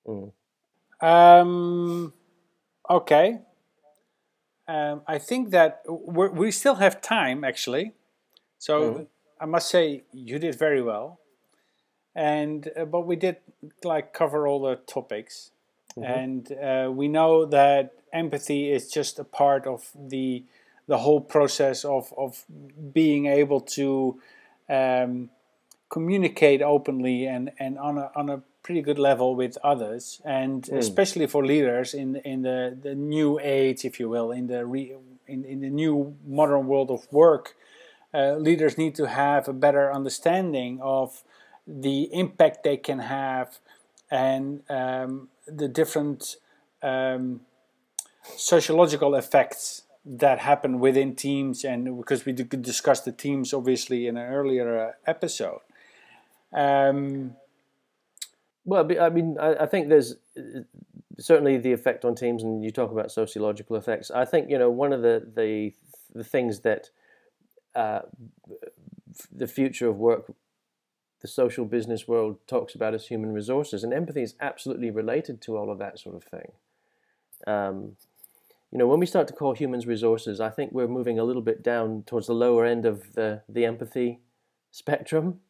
Mm. 0.06 0.30
Um. 1.00 2.12
Okay. 2.88 3.40
Um, 4.68 5.02
I 5.08 5.18
think 5.18 5.50
that 5.50 5.82
we 5.88 6.52
still 6.52 6.76
have 6.76 7.02
time 7.02 7.42
actually, 7.42 7.94
so 8.58 8.94
mm. 8.94 9.06
I 9.40 9.46
must 9.46 9.68
say 9.68 10.04
you 10.12 10.38
did 10.38 10.56
very 10.56 10.80
well, 10.80 11.18
and 12.14 12.70
uh, 12.76 12.84
but 12.84 13.00
we 13.00 13.16
did 13.16 13.38
like 13.82 14.12
cover 14.12 14.46
all 14.46 14.62
the 14.62 14.76
topics. 14.76 15.50
Mm-hmm. 15.96 16.04
And 16.04 16.52
uh, 16.52 16.90
we 16.90 17.08
know 17.08 17.44
that 17.46 17.94
empathy 18.12 18.70
is 18.70 18.88
just 18.88 19.18
a 19.18 19.24
part 19.24 19.66
of 19.66 19.90
the 19.94 20.44
the 20.86 20.98
whole 20.98 21.20
process 21.20 21.84
of 21.84 22.12
of 22.16 22.44
being 22.92 23.26
able 23.26 23.60
to 23.60 24.20
um, 24.68 25.30
communicate 25.88 26.62
openly 26.62 27.26
and 27.26 27.52
and 27.58 27.78
on 27.78 27.98
a 27.98 28.10
on 28.14 28.28
a 28.28 28.42
pretty 28.62 28.82
good 28.82 28.98
level 28.98 29.34
with 29.34 29.56
others, 29.64 30.20
and 30.24 30.64
mm. 30.64 30.76
especially 30.76 31.26
for 31.26 31.44
leaders 31.44 31.94
in 31.94 32.16
in 32.16 32.42
the 32.42 32.76
the 32.80 32.94
new 32.94 33.38
age, 33.40 33.84
if 33.84 34.00
you 34.00 34.08
will, 34.08 34.30
in 34.32 34.46
the 34.46 34.66
re, 34.66 34.94
in 35.26 35.44
in 35.44 35.60
the 35.60 35.70
new 35.70 36.16
modern 36.26 36.66
world 36.66 36.90
of 36.90 37.10
work. 37.12 37.54
Uh, 38.12 38.34
leaders 38.34 38.76
need 38.76 38.92
to 38.96 39.06
have 39.06 39.46
a 39.46 39.52
better 39.52 39.92
understanding 39.92 40.80
of 40.82 41.22
the 41.64 42.12
impact 42.12 42.64
they 42.64 42.76
can 42.76 42.98
have 42.98 43.60
and 44.10 44.62
um, 44.68 45.28
the 45.50 45.68
different 45.68 46.36
um, 46.82 47.42
sociological 48.36 49.14
effects 49.14 49.82
that 50.04 50.38
happen 50.38 50.80
within 50.80 51.14
teams, 51.14 51.64
and 51.64 51.96
because 51.98 52.24
we 52.24 52.32
discussed 52.32 53.04
the 53.04 53.12
teams 53.12 53.52
obviously 53.52 54.06
in 54.06 54.16
an 54.16 54.26
earlier 54.26 54.78
uh, 54.78 54.92
episode. 55.06 55.60
Um, 56.52 57.36
well, 58.64 58.88
I 59.00 59.08
mean, 59.08 59.38
I, 59.38 59.66
think 59.66 59.88
there's 59.88 60.16
uh, 60.36 60.60
certainly 61.18 61.58
the 61.58 61.72
effect 61.72 62.04
on 62.04 62.14
teams, 62.14 62.42
and 62.42 62.64
you 62.64 62.70
talk 62.70 62.90
about 62.90 63.10
sociological 63.10 63.76
effects. 63.76 64.10
I 64.10 64.24
think 64.24 64.50
you 64.50 64.58
know 64.58 64.70
one 64.70 64.92
of 64.92 65.02
the 65.02 65.26
the, 65.34 65.72
the 66.14 66.24
things 66.24 66.60
that 66.60 66.90
uh, 67.74 68.00
the 69.32 69.46
future 69.46 69.88
of 69.88 69.96
work 69.96 70.32
the 71.20 71.28
social 71.28 71.64
business 71.64 72.08
world 72.08 72.38
talks 72.46 72.74
about 72.74 72.94
as 72.94 73.06
human 73.06 73.32
resources, 73.32 73.84
and 73.84 73.92
empathy 73.92 74.22
is 74.22 74.34
absolutely 74.40 74.90
related 74.90 75.40
to 75.42 75.56
all 75.56 75.70
of 75.70 75.78
that 75.78 75.98
sort 75.98 76.16
of 76.16 76.24
thing. 76.24 76.52
Um, 77.46 77.96
you 78.70 78.78
know, 78.78 78.86
when 78.86 79.00
we 79.00 79.06
start 79.06 79.26
to 79.28 79.34
call 79.34 79.54
humans 79.54 79.86
resources, 79.86 80.40
I 80.40 80.50
think 80.50 80.72
we're 80.72 80.88
moving 80.88 81.18
a 81.18 81.24
little 81.24 81.42
bit 81.42 81.62
down 81.62 82.04
towards 82.06 82.26
the 82.28 82.34
lower 82.34 82.64
end 82.64 82.86
of 82.86 83.14
the 83.14 83.42
the 83.48 83.64
empathy 83.64 84.20
spectrum. 84.70 85.40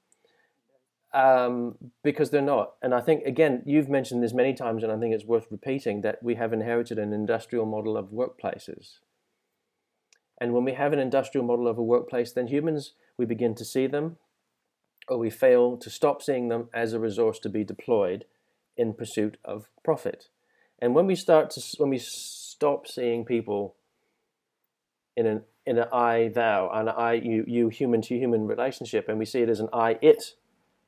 Um, 1.12 1.74
because 2.04 2.30
they're 2.30 2.40
not. 2.40 2.74
And 2.83 2.94
I 2.94 3.00
think, 3.00 3.24
again, 3.24 3.64
you've 3.66 3.88
mentioned 3.88 4.22
this 4.22 4.33
many 4.33 4.54
times, 4.54 4.85
and 4.85 4.92
I 4.92 4.96
think 4.96 5.12
it's 5.12 5.24
worth 5.24 5.48
repeating 5.50 6.02
that 6.02 6.22
we 6.22 6.37
have 6.37 6.52
inherited 6.52 7.00
an 7.00 7.12
industrial 7.12 7.66
model 7.66 7.96
of 7.96 8.11
workplaces. 8.12 9.00
And 10.40 10.52
when 10.52 10.64
we 10.64 10.74
have 10.74 10.92
an 10.92 11.00
industrial 11.00 11.44
model 11.44 11.66
of 11.66 11.78
a 11.78 11.83
workplace, 11.83 12.30
then 12.30 12.46
humans, 12.46 12.92
we 13.18 13.26
begin 13.26 13.56
to 13.56 13.64
see 13.64 13.88
them, 13.88 14.18
or 15.11 15.18
we 15.18 15.29
fail 15.29 15.77
to 15.77 15.90
stop 15.90 16.23
seeing 16.23 16.49
them 16.49 16.68
as 16.73 16.92
a 16.92 17.01
resource 17.01 17.38
to 17.40 17.49
be 17.49 17.64
deployed 17.64 18.25
in 18.77 18.94
pursuit 18.94 19.37
of 19.44 19.68
profit. 19.85 20.29
And 20.79 20.94
when 20.94 21.07
we 21.07 21.16
start 21.16 21.51
to 21.51 21.61
when 21.79 21.90
we 21.90 21.99
stop 21.99 22.87
seeing 22.87 23.25
people 23.25 23.75
in 25.16 25.27
an 25.27 25.42
in 25.66 25.79
an 25.79 25.88
I 25.92 26.31
thou 26.33 26.70
an 26.70 26.88
I 26.88 27.14
you 27.14 27.44
you 27.46 27.68
human 27.68 28.01
to 28.03 28.16
human 28.16 28.46
relationship 28.46 29.09
and 29.09 29.18
we 29.18 29.27
see 29.27 29.40
it 29.40 29.51
as 29.51 29.61
an 29.61 29.68
I 29.73 29.99
it 30.01 30.37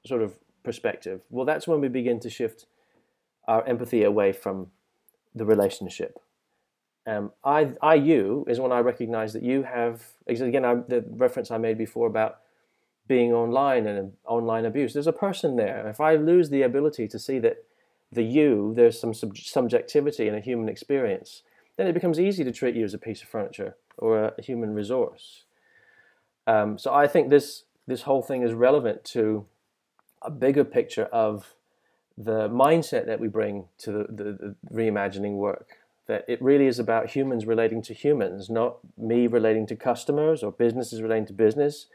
sort 0.06 0.22
of 0.22 0.38
perspective, 0.62 1.20
well 1.28 1.44
that's 1.44 1.66
when 1.66 1.80
we 1.80 1.88
begin 1.88 2.20
to 2.20 2.30
shift 2.30 2.66
our 3.48 3.66
empathy 3.66 4.04
away 4.04 4.32
from 4.32 4.68
the 5.34 5.44
relationship. 5.44 6.20
Um, 7.04 7.32
I, 7.44 7.72
I, 7.82 7.94
you 7.94 8.44
is 8.48 8.60
when 8.60 8.70
I 8.70 8.78
recognize 8.78 9.32
that 9.32 9.42
you 9.42 9.64
have, 9.64 10.04
again, 10.28 10.64
I, 10.64 10.74
the 10.74 11.04
reference 11.10 11.50
I 11.50 11.58
made 11.58 11.76
before 11.76 12.06
about 12.06 12.38
being 13.08 13.32
online 13.32 13.86
and 13.86 14.12
online 14.26 14.64
abuse. 14.64 14.92
There's 14.92 15.06
a 15.06 15.12
person 15.12 15.56
there. 15.56 15.88
If 15.88 16.00
I 16.00 16.16
lose 16.16 16.50
the 16.50 16.62
ability 16.62 17.08
to 17.08 17.18
see 17.18 17.38
that 17.40 17.64
the 18.10 18.22
you, 18.22 18.72
there's 18.76 19.00
some 19.00 19.14
sub- 19.14 19.36
subjectivity 19.36 20.28
in 20.28 20.34
a 20.34 20.40
human 20.40 20.68
experience, 20.68 21.42
then 21.76 21.86
it 21.86 21.94
becomes 21.94 22.20
easy 22.20 22.44
to 22.44 22.52
treat 22.52 22.74
you 22.76 22.84
as 22.84 22.94
a 22.94 22.98
piece 22.98 23.22
of 23.22 23.28
furniture 23.28 23.76
or 23.98 24.24
a, 24.24 24.42
human 24.42 24.74
resource. 24.74 25.44
Um, 26.46 26.78
so 26.78 26.92
I 26.92 27.06
think 27.06 27.30
this 27.30 27.64
this 27.86 28.02
whole 28.02 28.22
thing 28.22 28.42
is 28.42 28.52
relevant 28.52 29.04
to 29.04 29.46
a 30.22 30.30
bigger 30.30 30.64
picture 30.64 31.06
of 31.06 31.54
the 32.16 32.48
mindset 32.48 33.06
that 33.06 33.18
we 33.18 33.26
bring 33.26 33.64
to 33.78 33.90
the, 33.90 34.04
the, 34.08 34.24
the 34.24 34.56
reimagining 34.72 35.32
work 35.32 35.78
that 36.06 36.24
it 36.28 36.40
really 36.42 36.66
is 36.66 36.78
about 36.78 37.10
humans 37.10 37.46
relating 37.46 37.80
to 37.82 37.94
humans, 37.94 38.50
not 38.50 38.78
me 38.98 39.26
relating 39.26 39.66
to 39.66 39.76
customers 39.76 40.42
or 40.42 40.52
businesses 40.52 41.00
relating 41.00 41.26
to 41.26 41.32
business, 41.32 41.86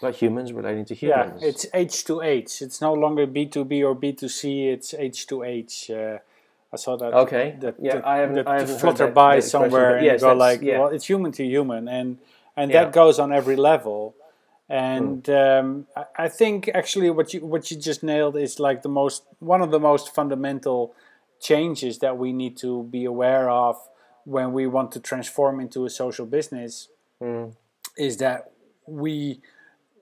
but 0.00 0.16
humans 0.16 0.52
relating 0.52 0.84
to 0.86 0.94
humans. 0.94 1.40
Yeah, 1.42 1.48
it's 1.48 1.66
H 1.72 2.04
to 2.06 2.20
H. 2.20 2.62
It's 2.62 2.80
no 2.80 2.92
longer 2.92 3.26
B 3.26 3.46
two 3.46 3.64
B 3.64 3.82
or 3.82 3.94
B 3.94 4.12
two 4.12 4.28
C. 4.28 4.68
It's 4.68 4.94
H 4.94 5.26
to 5.28 5.42
H. 5.42 5.90
Uh, 5.90 6.18
saw 6.76 6.96
that. 6.96 7.14
Okay. 7.14 7.56
That, 7.60 7.76
yeah, 7.80 7.94
that, 7.94 8.06
I 8.06 8.16
haven't. 8.18 8.34
that 8.36 8.48
I 8.48 8.60
haven't 8.60 8.80
flutter 8.80 9.06
that, 9.06 9.14
by 9.14 9.36
that 9.36 9.42
somewhere 9.42 9.96
and 9.96 10.06
yes, 10.06 10.20
go 10.20 10.34
like, 10.34 10.60
yeah. 10.62 10.78
well, 10.78 10.88
it's 10.88 11.06
human 11.06 11.32
to 11.32 11.44
human, 11.44 11.88
and 11.88 12.18
and 12.56 12.70
Yeah. 12.70 12.84
that 12.84 12.92
goes 12.92 13.18
on 13.18 13.32
every 13.32 13.56
level. 13.56 14.14
And 14.68 15.24
Mm. 15.24 15.60
um, 15.60 15.86
I, 15.96 16.24
I 16.24 16.28
think 16.28 16.70
actually 16.74 17.10
what 17.10 17.34
you 17.34 17.44
what 17.44 17.70
you 17.70 17.76
just 17.76 18.02
nailed 18.02 18.36
is 18.36 18.58
like 18.58 18.82
the 18.82 18.88
most 18.88 19.24
one 19.38 19.60
of 19.62 19.70
the 19.70 19.80
most 19.80 20.14
fundamental 20.14 20.94
changes 21.40 21.98
that 21.98 22.16
we 22.16 22.32
need 22.32 22.56
to 22.56 22.84
be 22.84 23.04
aware 23.04 23.50
of 23.50 23.76
when 24.24 24.52
we 24.52 24.66
want 24.66 24.90
to 24.92 25.00
transform 25.00 25.60
into 25.60 25.84
a 25.84 25.90
social 25.90 26.26
business 26.26 26.88
Mm. 27.20 27.52
is 27.96 28.16
that 28.16 28.50
we 28.86 29.40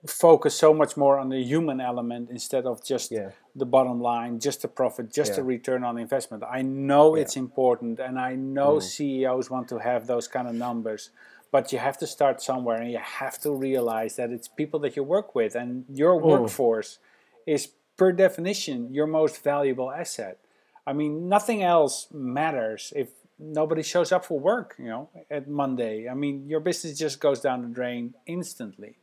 focus 0.05 0.55
so 0.55 0.73
much 0.73 0.97
more 0.97 1.17
on 1.17 1.29
the 1.29 1.41
human 1.41 1.79
element 1.79 2.29
instead 2.29 2.65
of 2.65 2.83
just 2.83 3.11
Yeah. 3.11 3.31
the 3.55 3.65
bottom 3.65 4.01
line, 4.01 4.39
just 4.39 4.61
the 4.61 4.67
profit, 4.67 5.11
just 5.11 5.35
the 5.35 5.43
return 5.43 5.83
on 5.83 5.97
investment. 5.97 6.43
I 6.43 6.61
know 6.61 7.15
Yeah. 7.15 7.21
it's 7.21 7.37
important 7.37 7.99
and 7.99 8.19
I 8.19 8.35
know 8.35 8.77
mm. 8.77 8.81
CEOs 8.81 9.49
want 9.49 9.67
to 9.69 9.77
have 9.77 10.07
those 10.07 10.27
kind 10.27 10.47
of 10.47 10.55
numbers, 10.55 11.11
but 11.51 11.71
you 11.71 11.79
have 11.79 11.97
to 11.99 12.07
start 12.07 12.41
somewhere 12.41 12.81
and 12.81 12.91
you 12.91 12.97
have 12.97 13.39
to 13.39 13.51
realize 13.51 14.17
that 14.17 14.29
it's 14.31 14.47
people 14.47 14.79
that 14.81 14.95
you 14.97 15.03
work 15.03 15.35
with 15.35 15.55
and 15.55 15.85
your 15.87 16.19
mm. 16.19 16.23
workforce 16.23 16.99
is 17.45 17.69
per 17.95 18.11
definition 18.11 18.93
your 18.93 19.07
most 19.07 19.41
valuable 19.41 19.91
asset. 19.91 20.37
I 20.85 20.91
mean, 20.91 21.29
nothing 21.29 21.63
else 21.63 22.07
matters 22.11 22.91
if 22.95 23.09
nobody 23.39 23.83
shows 23.83 24.11
up 24.11 24.25
for 24.25 24.39
work, 24.39 24.75
you 24.77 24.85
know, 24.85 25.09
at 25.31 25.47
Monday. 25.47 26.09
I 26.09 26.13
mean, 26.13 26.47
your 26.47 26.59
business 26.59 26.97
just 26.97 27.21
goes 27.21 27.39
down 27.39 27.61
the 27.61 27.67
drain 27.69 28.15
instantly. 28.25 28.97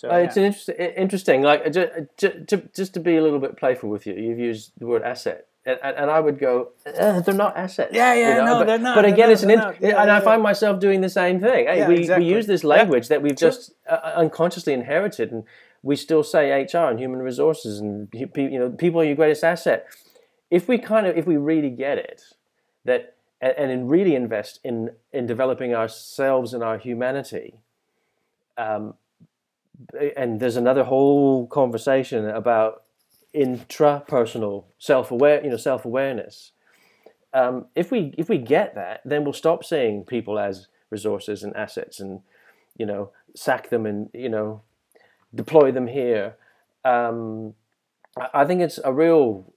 So 0.00 0.10
Uh, 0.10 0.14
it's 0.16 0.34
yeah. 0.34 0.44
an 0.44 0.46
interesting, 0.46 0.74
interesting. 0.76 1.42
Like 1.42 1.70
just, 1.74 2.74
just 2.74 2.94
to 2.94 3.00
be 3.00 3.18
a 3.18 3.22
little 3.22 3.38
bit 3.38 3.58
playful 3.58 3.90
with 3.90 4.06
you, 4.06 4.14
you've 4.14 4.38
used 4.38 4.72
the 4.78 4.86
word 4.86 5.02
asset, 5.02 5.46
and, 5.66 5.78
and, 5.82 6.10
I 6.10 6.20
would 6.20 6.38
go, 6.38 6.70
uh, 6.86 7.20
they're 7.20 7.34
not 7.34 7.54
assets. 7.54 7.92
Yeah, 7.92 8.14
yeah, 8.14 8.28
you 8.28 8.34
know? 8.36 8.44
no, 8.46 8.58
but, 8.60 8.66
they're 8.66 8.78
not, 8.78 8.94
But 8.94 9.04
again, 9.04 9.28
not, 9.28 9.32
it's 9.32 9.42
an, 9.42 9.48
they're 9.48 9.56
in, 9.58 9.62
not. 9.62 9.74
Yeah, 9.82 10.00
and 10.00 10.08
yeah, 10.08 10.16
I 10.16 10.20
find 10.20 10.42
myself 10.42 10.80
doing 10.80 11.02
the 11.02 11.10
same 11.10 11.38
thing. 11.38 11.66
Hey, 11.66 11.80
Yeah, 11.80 11.88
we, 11.88 11.98
exactly. 11.98 12.24
we 12.24 12.32
use 12.32 12.46
this 12.46 12.64
language 12.64 13.08
that 13.08 13.20
we've 13.20 13.36
just 13.36 13.72
uh, 13.90 14.12
unconsciously 14.16 14.72
inherited, 14.72 15.32
and 15.32 15.44
we 15.82 15.96
still 15.96 16.24
say 16.24 16.62
HR 16.62 16.88
and 16.88 16.98
human 16.98 17.20
resources, 17.20 17.78
and 17.78 18.08
you 18.14 18.26
you 18.36 18.58
know, 18.58 18.70
people 18.70 19.02
are 19.02 19.04
your 19.04 19.16
greatest 19.16 19.44
asset. 19.44 19.86
If 20.50 20.66
we 20.66 20.78
kind 20.78 21.06
of, 21.06 21.14
if 21.14 21.26
we 21.26 21.36
really 21.36 21.68
get 21.68 21.98
it, 21.98 22.22
that 22.86 23.16
and, 23.38 23.52
and 23.58 23.70
in 23.70 23.86
really 23.86 24.14
invest 24.14 24.60
in 24.64 24.92
in 25.12 25.26
developing 25.26 25.74
ourselves 25.74 26.54
and 26.54 26.62
our 26.62 26.78
humanity. 26.78 27.60
Um, 28.56 28.94
and 30.16 30.40
there's 30.40 30.56
another 30.56 30.84
whole 30.84 31.46
conversation 31.46 32.28
about 32.28 32.82
intrapersonal 33.34 34.64
self-aware, 34.78 35.42
you 35.44 35.50
know, 35.50 35.56
self-awareness. 35.56 36.52
Um, 37.32 37.66
if 37.74 37.90
we 37.90 38.12
if 38.18 38.28
we 38.28 38.38
get 38.38 38.74
that, 38.74 39.02
then 39.04 39.24
we'll 39.24 39.32
stop 39.32 39.64
seeing 39.64 40.04
people 40.04 40.38
as 40.38 40.66
resources 40.90 41.42
and 41.42 41.54
assets, 41.56 42.00
and 42.00 42.20
you 42.76 42.86
know, 42.86 43.10
sack 43.34 43.70
them 43.70 43.86
and 43.86 44.10
you 44.12 44.28
know, 44.28 44.62
deploy 45.34 45.70
them 45.70 45.86
here. 45.86 46.36
Um, 46.84 47.54
I 48.34 48.44
think 48.44 48.60
it's 48.60 48.80
a 48.84 48.92
real 48.92 49.52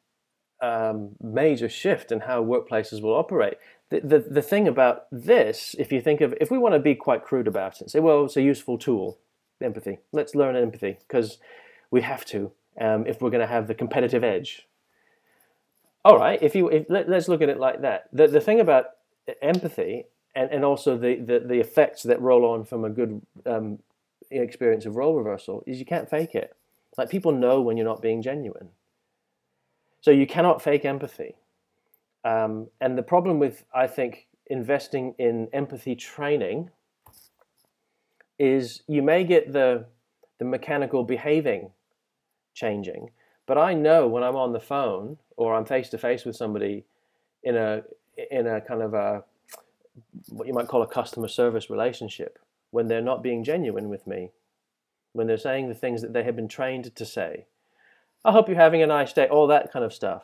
um, 0.62 1.15
major 1.21 1.67
shift 1.67 2.12
in 2.12 2.21
how 2.21 2.43
workplaces 2.43 3.01
will 3.01 3.15
operate. 3.15 3.57
The, 3.89 3.99
the, 3.99 4.19
the 4.19 4.41
thing 4.41 4.67
about 4.67 5.07
this, 5.12 5.75
if 5.77 5.91
you 5.91 6.01
think 6.01 6.21
of, 6.21 6.33
if 6.39 6.49
we 6.49 6.57
want 6.57 6.73
to 6.73 6.79
be 6.79 6.95
quite 6.95 7.23
crude 7.23 7.47
about 7.47 7.81
it, 7.81 7.89
say, 7.89 7.99
well, 7.99 8.25
it's 8.25 8.38
a 8.38 8.41
useful 8.41 8.77
tool, 8.77 9.17
empathy. 9.63 9.99
Let's 10.12 10.36
learn 10.36 10.56
empathy 10.56 10.97
because 11.08 11.38
we 11.91 12.02
have 12.02 12.26
to 12.26 12.52
um, 12.80 13.06
if 13.08 13.21
we're 13.21 13.30
going 13.30 13.41
to 13.41 13.47
have 13.47 13.67
the 13.67 13.76
competitive 13.76 14.23
edge. 14.23 14.67
All 16.06 16.17
right, 16.17 16.41
if 16.41 16.56
you 16.56 16.69
if, 16.69 16.86
let, 16.89 17.10
us 17.10 17.28
look 17.28 17.41
at 17.41 17.49
it 17.49 17.60
like 17.60 17.82
that. 17.82 18.10
The, 18.12 18.28
the 18.28 18.41
thing 18.41 18.60
about 18.60 18.86
empathy 19.41 20.06
and, 20.36 20.49
and 20.52 20.65
also 20.65 20.97
the, 20.97 21.15
the, 21.15 21.39
the 21.39 21.60
effects 21.60 22.04
that 22.04 22.21
roll 22.21 22.45
on 22.45 22.65
from 22.65 22.84
a 22.84 22.89
good 22.89 23.21
um, 23.45 23.80
experience 24.32 24.86
of 24.86 24.95
role 24.95 25.15
reversal 25.15 25.63
is 25.65 25.80
you 25.80 25.86
can't 25.86 26.10
fake 26.10 26.36
it. 26.36 26.56
Like 26.97 27.10
people 27.10 27.32
know 27.32 27.62
when 27.62 27.78
you're 27.78 27.86
not 27.86 28.02
being 28.02 28.21
genuine. 28.21 28.69
So 30.02 30.12
you 30.12 30.28
cannot 30.28 30.62
fake 30.62 30.86
empathy. 30.86 31.36
Um, 32.26 32.67
and 32.82 32.97
the 32.97 33.04
problem 33.04 33.39
with, 33.39 33.63
I 33.73 33.88
think, 33.88 34.28
investing 34.47 35.15
in 35.17 35.47
empathy 35.54 35.95
training 35.95 36.69
is 38.43 38.84
you 38.88 39.01
may 39.01 39.23
get 39.23 39.53
the, 39.53 39.86
the 40.38 40.45
mechanical 40.45 41.03
behaving 41.06 41.71
changing, 42.53 43.10
but 43.45 43.58
I 43.58 43.73
know 43.73 44.06
when 44.06 44.21
I'm 44.21 44.36
on 44.36 44.51
the 44.51 44.60
phone 44.60 45.17
or 45.38 45.56
I'm 45.56 45.65
face 45.65 45.89
to 45.89 45.97
face 45.97 46.25
with 46.25 46.36
somebody 46.36 46.84
in 47.41 47.56
a 47.56 47.84
in 48.29 48.45
a 48.45 48.62
kind 48.62 48.82
of 48.82 48.93
a 48.93 49.23
what 50.29 50.47
you 50.47 50.53
might 50.53 50.67
call 50.67 50.82
a 50.82 50.88
customer 50.88 51.27
service 51.27 51.69
relationship 51.69 52.38
when 52.71 52.88
they're 52.88 53.01
not 53.01 53.23
being 53.23 53.43
genuine 53.43 53.88
with 53.88 54.06
me, 54.06 54.32
when 55.13 55.27
they're 55.27 55.38
saying 55.38 55.69
the 55.69 55.75
things 55.75 56.01
that 56.01 56.12
they 56.12 56.23
have 56.23 56.36
been 56.36 56.47
trained 56.47 56.93
to 56.95 57.06
say. 57.06 57.45
I 58.25 58.32
hope 58.32 58.47
you're 58.47 58.58
having 58.58 58.84
a 58.84 58.88
nice 58.88 59.13
day, 59.13 59.27
all 59.27 59.47
that 59.47 59.71
kind 59.71 59.86
of 59.86 59.93
stuff. 59.93 60.23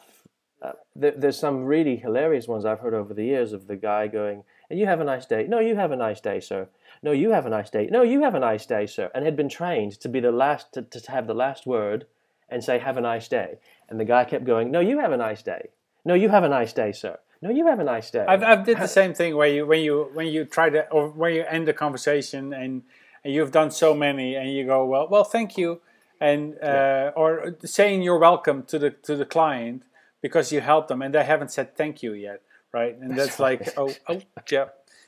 Uh, 0.61 0.73
there, 0.95 1.13
there's 1.15 1.39
some 1.39 1.63
really 1.63 1.95
hilarious 1.95 2.47
ones 2.47 2.65
I've 2.65 2.79
heard 2.79 2.93
over 2.93 3.13
the 3.13 3.23
years 3.23 3.53
of 3.53 3.67
the 3.67 3.75
guy 3.77 4.07
going, 4.07 4.43
and 4.69 4.77
you 4.77 4.87
have 4.87 4.99
a 4.99 5.05
nice 5.05 5.25
day. 5.25 5.45
No, 5.47 5.59
you 5.59 5.75
have 5.75 5.91
a 5.91 5.95
nice 5.95 6.19
day, 6.19 6.39
sir. 6.39 6.67
No, 7.01 7.11
you 7.11 7.31
have 7.31 7.45
a 7.45 7.49
nice 7.49 7.69
day. 7.69 7.87
No, 7.91 8.01
you 8.01 8.23
have 8.23 8.35
a 8.35 8.39
nice 8.39 8.65
day, 8.65 8.85
sir. 8.85 9.09
And 9.15 9.25
had 9.25 9.35
been 9.35 9.49
trained 9.49 9.99
to 10.01 10.09
be 10.09 10.19
the 10.19 10.31
last, 10.31 10.73
to, 10.73 10.81
to 10.81 11.11
have 11.11 11.27
the 11.27 11.33
last 11.33 11.65
word 11.65 12.05
and 12.49 12.63
say, 12.63 12.79
have 12.79 12.97
a 12.97 13.01
nice 13.01 13.27
day. 13.27 13.59
And 13.87 13.99
the 13.99 14.05
guy 14.05 14.25
kept 14.25 14.45
going, 14.45 14.71
no, 14.71 14.79
you 14.79 14.99
have 14.99 15.11
a 15.11 15.17
nice 15.17 15.41
day. 15.41 15.69
No, 16.05 16.13
you 16.13 16.29
have 16.29 16.43
a 16.43 16.49
nice 16.49 16.73
day, 16.73 16.91
sir. 16.91 17.17
No, 17.41 17.49
you 17.49 17.67
have 17.67 17.79
a 17.79 17.83
nice 17.83 18.11
day. 18.11 18.25
I've, 18.27 18.43
I've 18.43 18.65
did 18.65 18.79
the 18.79 18.87
same 18.87 19.13
thing 19.13 19.35
where 19.35 19.47
you 19.47 19.65
when 19.65 19.79
you 19.81 20.09
when 20.13 20.27
you 20.27 20.43
try 20.43 20.69
to 20.69 20.89
or 20.89 21.09
when 21.09 21.35
you 21.35 21.45
end 21.47 21.67
the 21.67 21.73
conversation 21.73 22.53
and, 22.53 22.83
and 23.23 23.33
you've 23.33 23.51
done 23.51 23.71
so 23.71 23.93
many 23.93 24.35
and 24.35 24.51
you 24.51 24.65
go 24.65 24.85
well 24.85 25.07
well 25.09 25.23
thank 25.23 25.57
you 25.57 25.79
and 26.19 26.59
uh, 26.61 27.11
or 27.15 27.55
saying 27.63 28.01
you're 28.01 28.19
welcome 28.19 28.63
to 28.63 28.77
the 28.77 28.89
to 28.89 29.15
the 29.15 29.25
client 29.25 29.83
because 30.21 30.51
you 30.51 30.59
helped 30.59 30.89
them 30.89 31.01
and 31.01 31.13
they 31.13 31.23
haven't 31.23 31.49
said 31.49 31.77
thank 31.77 32.03
you 32.03 32.13
yet 32.13 32.41
right 32.73 32.97
and 32.97 33.17
that's, 33.17 33.39
like 33.39 33.73
oh 33.77 33.93
oh 34.09 34.21
yeah 34.51 34.65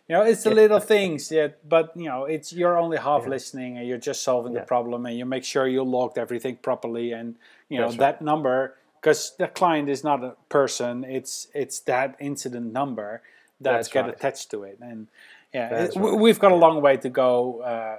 you 0.07 0.15
know 0.15 0.23
it's 0.23 0.43
the 0.43 0.53
little 0.53 0.79
things 0.79 1.31
yet 1.31 1.57
but 1.67 1.91
you 1.95 2.05
know 2.05 2.25
it's 2.25 2.51
you're 2.53 2.77
only 2.77 2.97
half 2.97 3.25
listening 3.27 3.77
and 3.77 3.87
you're 3.87 3.97
just 3.97 4.23
solving 4.23 4.53
the 4.53 4.61
problem 4.61 5.05
and 5.05 5.17
you 5.17 5.25
make 5.25 5.43
sure 5.43 5.67
you 5.67 5.83
logged 5.83 6.17
everything 6.17 6.55
properly 6.57 7.11
and 7.11 7.35
you 7.69 7.77
know 7.77 7.85
That's 7.87 7.97
right. 7.99 8.19
that 8.19 8.21
number 8.21 8.75
because 8.99 9.33
the 9.37 9.47
client 9.47 9.89
is 9.89 10.03
not 10.03 10.23
a 10.23 10.33
person 10.49 11.03
it's 11.03 11.47
it's 11.53 11.79
that 11.81 12.15
incident 12.19 12.73
number 12.73 13.21
that's, 13.59 13.87
That's 13.87 13.87
got 13.93 14.05
right. 14.05 14.13
attached 14.15 14.51
to 14.51 14.63
it 14.63 14.77
and 14.81 15.07
yeah 15.53 15.83
it- 15.85 15.95
right. 15.95 16.19
we've 16.19 16.39
got 16.39 16.51
a 16.51 16.55
long 16.55 16.81
way 16.81 16.97
to 16.97 17.09
go 17.09 17.61
uh, 17.61 17.97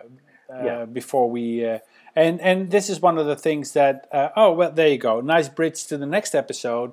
uh, 0.53 0.65
Yeah. 0.65 0.85
before 0.85 1.31
we 1.31 1.65
uh, 1.67 1.79
and 2.15 2.41
and 2.41 2.71
this 2.71 2.91
is 2.91 3.01
one 3.01 3.17
of 3.17 3.27
the 3.27 3.37
things 3.37 3.73
that 3.73 4.07
uh, 4.13 4.29
oh 4.37 4.53
well 4.53 4.71
there 4.73 4.89
you 4.89 4.99
go 4.99 5.21
nice 5.21 5.49
bridge 5.49 5.87
to 5.87 5.97
the 5.97 6.07
next 6.07 6.35
episode 6.35 6.93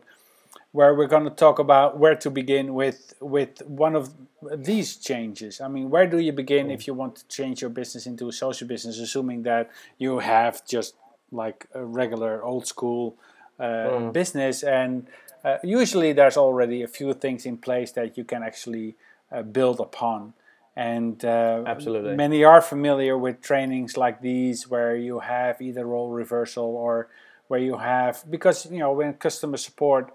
where 0.72 0.94
we're 0.94 1.08
going 1.08 1.24
to 1.24 1.32
talk 1.32 1.58
about 1.60 1.98
where 1.98 2.16
to 2.16 2.30
begin 2.30 2.74
with 2.74 3.14
with 3.20 3.62
one 3.66 3.96
of 3.96 4.14
these 4.56 4.96
changes. 4.96 5.60
I 5.62 5.68
mean, 5.68 5.90
where 5.90 6.08
do 6.08 6.20
you 6.20 6.32
begin 6.32 6.70
if 6.70 6.88
you 6.88 6.94
want 6.94 7.16
to 7.18 7.28
change 7.28 7.62
your 7.62 7.70
business 7.70 8.06
into 8.06 8.28
a 8.30 8.32
social 8.32 8.68
business, 8.68 9.00
assuming 9.00 9.44
that 9.44 9.70
you 9.98 10.20
have 10.20 10.66
just 10.66 10.96
like 11.32 11.68
a 11.74 11.84
regular 11.84 12.44
old 12.44 12.68
school 12.68 13.16
uh, 13.60 14.12
business, 14.12 14.64
and 14.64 15.08
uh, 15.44 15.58
usually 15.64 16.14
there's 16.14 16.38
already 16.38 16.84
a 16.84 16.88
few 16.88 17.14
things 17.14 17.46
in 17.46 17.58
place 17.58 17.92
that 17.94 18.18
you 18.18 18.24
can 18.24 18.44
actually 18.44 18.96
uh, 19.32 19.42
build 19.42 19.80
upon. 19.80 20.34
And 20.76 21.26
uh, 21.26 21.64
Absolutely. 21.66 22.16
many 22.16 22.44
are 22.44 22.62
familiar 22.62 23.18
with 23.18 23.42
trainings 23.42 23.98
like 23.98 24.22
these, 24.22 24.70
where 24.70 24.96
you 24.96 25.20
have 25.20 25.62
either 25.62 25.86
role 25.86 26.10
reversal 26.10 26.64
or 26.64 27.10
where 27.50 27.60
you 27.60 27.78
have 27.78 28.24
because 28.30 28.72
you 28.72 28.78
know 28.78 28.94
when 28.94 29.12
customer 29.14 29.58
support 29.58 30.14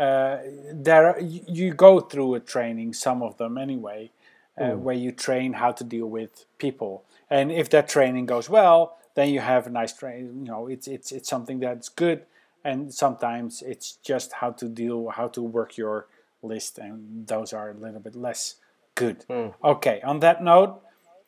uh, 0.00 0.38
there 0.72 1.20
you 1.20 1.74
go 1.74 2.00
through 2.00 2.34
a 2.34 2.40
training 2.40 2.94
some 2.94 3.22
of 3.22 3.36
them 3.36 3.58
anyway 3.58 4.10
uh, 4.58 4.70
where 4.70 4.94
you 4.94 5.12
train 5.12 5.52
how 5.54 5.72
to 5.72 5.84
deal 5.84 6.06
with 6.06 6.46
people. 6.58 7.04
And 7.28 7.52
if 7.52 7.68
that 7.70 7.88
training 7.88 8.26
goes 8.26 8.48
well 8.48 8.96
then 9.14 9.28
you 9.28 9.40
have 9.40 9.66
a 9.66 9.70
nice 9.70 9.92
train 9.92 10.22
you 10.44 10.50
know 10.50 10.66
it's 10.68 10.86
it's 10.88 11.12
it's 11.12 11.28
something 11.28 11.60
that's 11.60 11.88
good. 11.90 12.22
And 12.64 12.92
sometimes 12.92 13.62
it's 13.62 13.98
just 14.10 14.32
how 14.40 14.50
to 14.60 14.66
deal 14.68 15.08
how 15.18 15.28
to 15.28 15.42
work 15.42 15.76
your 15.76 16.06
list 16.42 16.78
and 16.78 17.26
those 17.26 17.52
are 17.52 17.70
a 17.70 17.74
little 17.74 18.00
bit 18.00 18.14
less 18.14 18.56
good. 18.94 19.24
Okay 19.62 20.00
on 20.02 20.20
that 20.20 20.42
note 20.42 20.80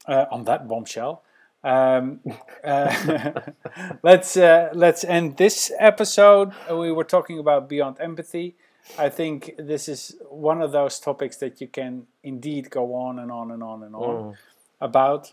uh, 0.07 0.27
on 0.31 0.45
that 0.45 0.67
bombshell 0.67 1.23
Um, 1.65 2.21
uh, 2.65 3.41
let's 4.03 4.37
uh, 4.37 4.71
let's 4.75 5.05
end 5.05 5.37
this 5.37 5.73
episode. 5.79 6.53
We 6.71 6.93
were 6.93 7.05
talking 7.05 7.39
about 7.39 7.69
beyond 7.69 7.97
empathy. 8.01 8.55
I 8.99 9.09
think 9.09 9.55
this 9.59 9.89
is 9.89 10.17
one 10.29 10.61
of 10.61 10.73
those 10.73 10.99
topics 10.99 11.37
that 11.37 11.61
you 11.61 11.69
can 11.69 12.07
indeed 12.23 12.69
go 12.71 12.95
on 12.95 13.19
and 13.19 13.31
on 13.31 13.51
and 13.53 13.63
on 13.63 13.83
and 13.85 13.95
on 13.95 14.03
Mm. 14.33 14.37
about, 14.81 15.33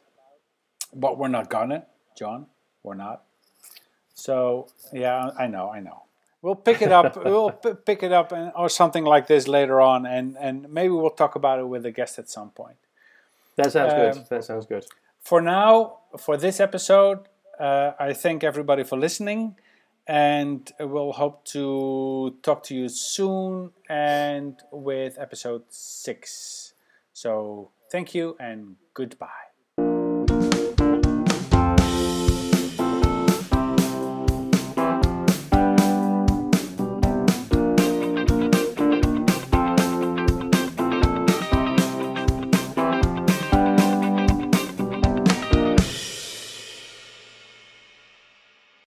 but 0.94 1.18
we're 1.18 1.28
not 1.30 1.50
gonna, 1.50 1.86
John. 2.16 2.46
We're 2.84 2.94
not. 2.96 3.24
So 4.14 4.68
yeah, 4.94 5.32
I 5.38 5.48
know, 5.48 5.70
I 5.70 5.80
know. 5.80 6.04
We'll 6.42 6.56
pick 6.56 6.82
it 6.82 6.92
up. 6.92 7.16
we'll 7.26 7.52
p- 7.52 7.74
pick 7.86 8.04
it 8.04 8.12
up 8.14 8.32
and, 8.32 8.52
or 8.56 8.70
something 8.70 9.04
like 9.04 9.28
this 9.28 9.48
later 9.48 9.82
on, 9.82 10.06
and 10.06 10.38
and 10.40 10.70
maybe 10.72 10.90
we'll 10.94 11.10
talk 11.10 11.36
about 11.36 11.60
it 11.60 11.68
with 11.68 11.86
a 11.86 11.92
guest 11.92 12.20
at 12.20 12.30
some 12.30 12.52
point. 12.52 12.78
That 13.56 13.72
sounds 13.72 13.94
Um, 13.94 14.00
good. 14.00 14.30
That 14.30 14.44
sounds 14.46 14.66
good. 14.68 14.86
For 15.22 15.42
now, 15.42 15.99
for 16.18 16.38
this 16.38 16.60
episode, 16.60 17.28
uh, 17.60 17.92
I 18.00 18.14
thank 18.14 18.44
everybody 18.44 18.84
for 18.84 18.98
listening, 18.98 19.56
and 20.08 20.72
we'll 20.80 21.14
hope 21.14 21.46
to 21.46 22.36
talk 22.42 22.64
to 22.64 22.76
you 22.76 22.90
soon 22.90 23.72
and 23.90 24.60
with 24.72 25.18
episode 25.20 25.64
six. 25.70 26.74
So 27.14 27.72
thank 27.92 28.16
you 28.16 28.36
and 28.40 28.78
goodbye. 28.94 29.49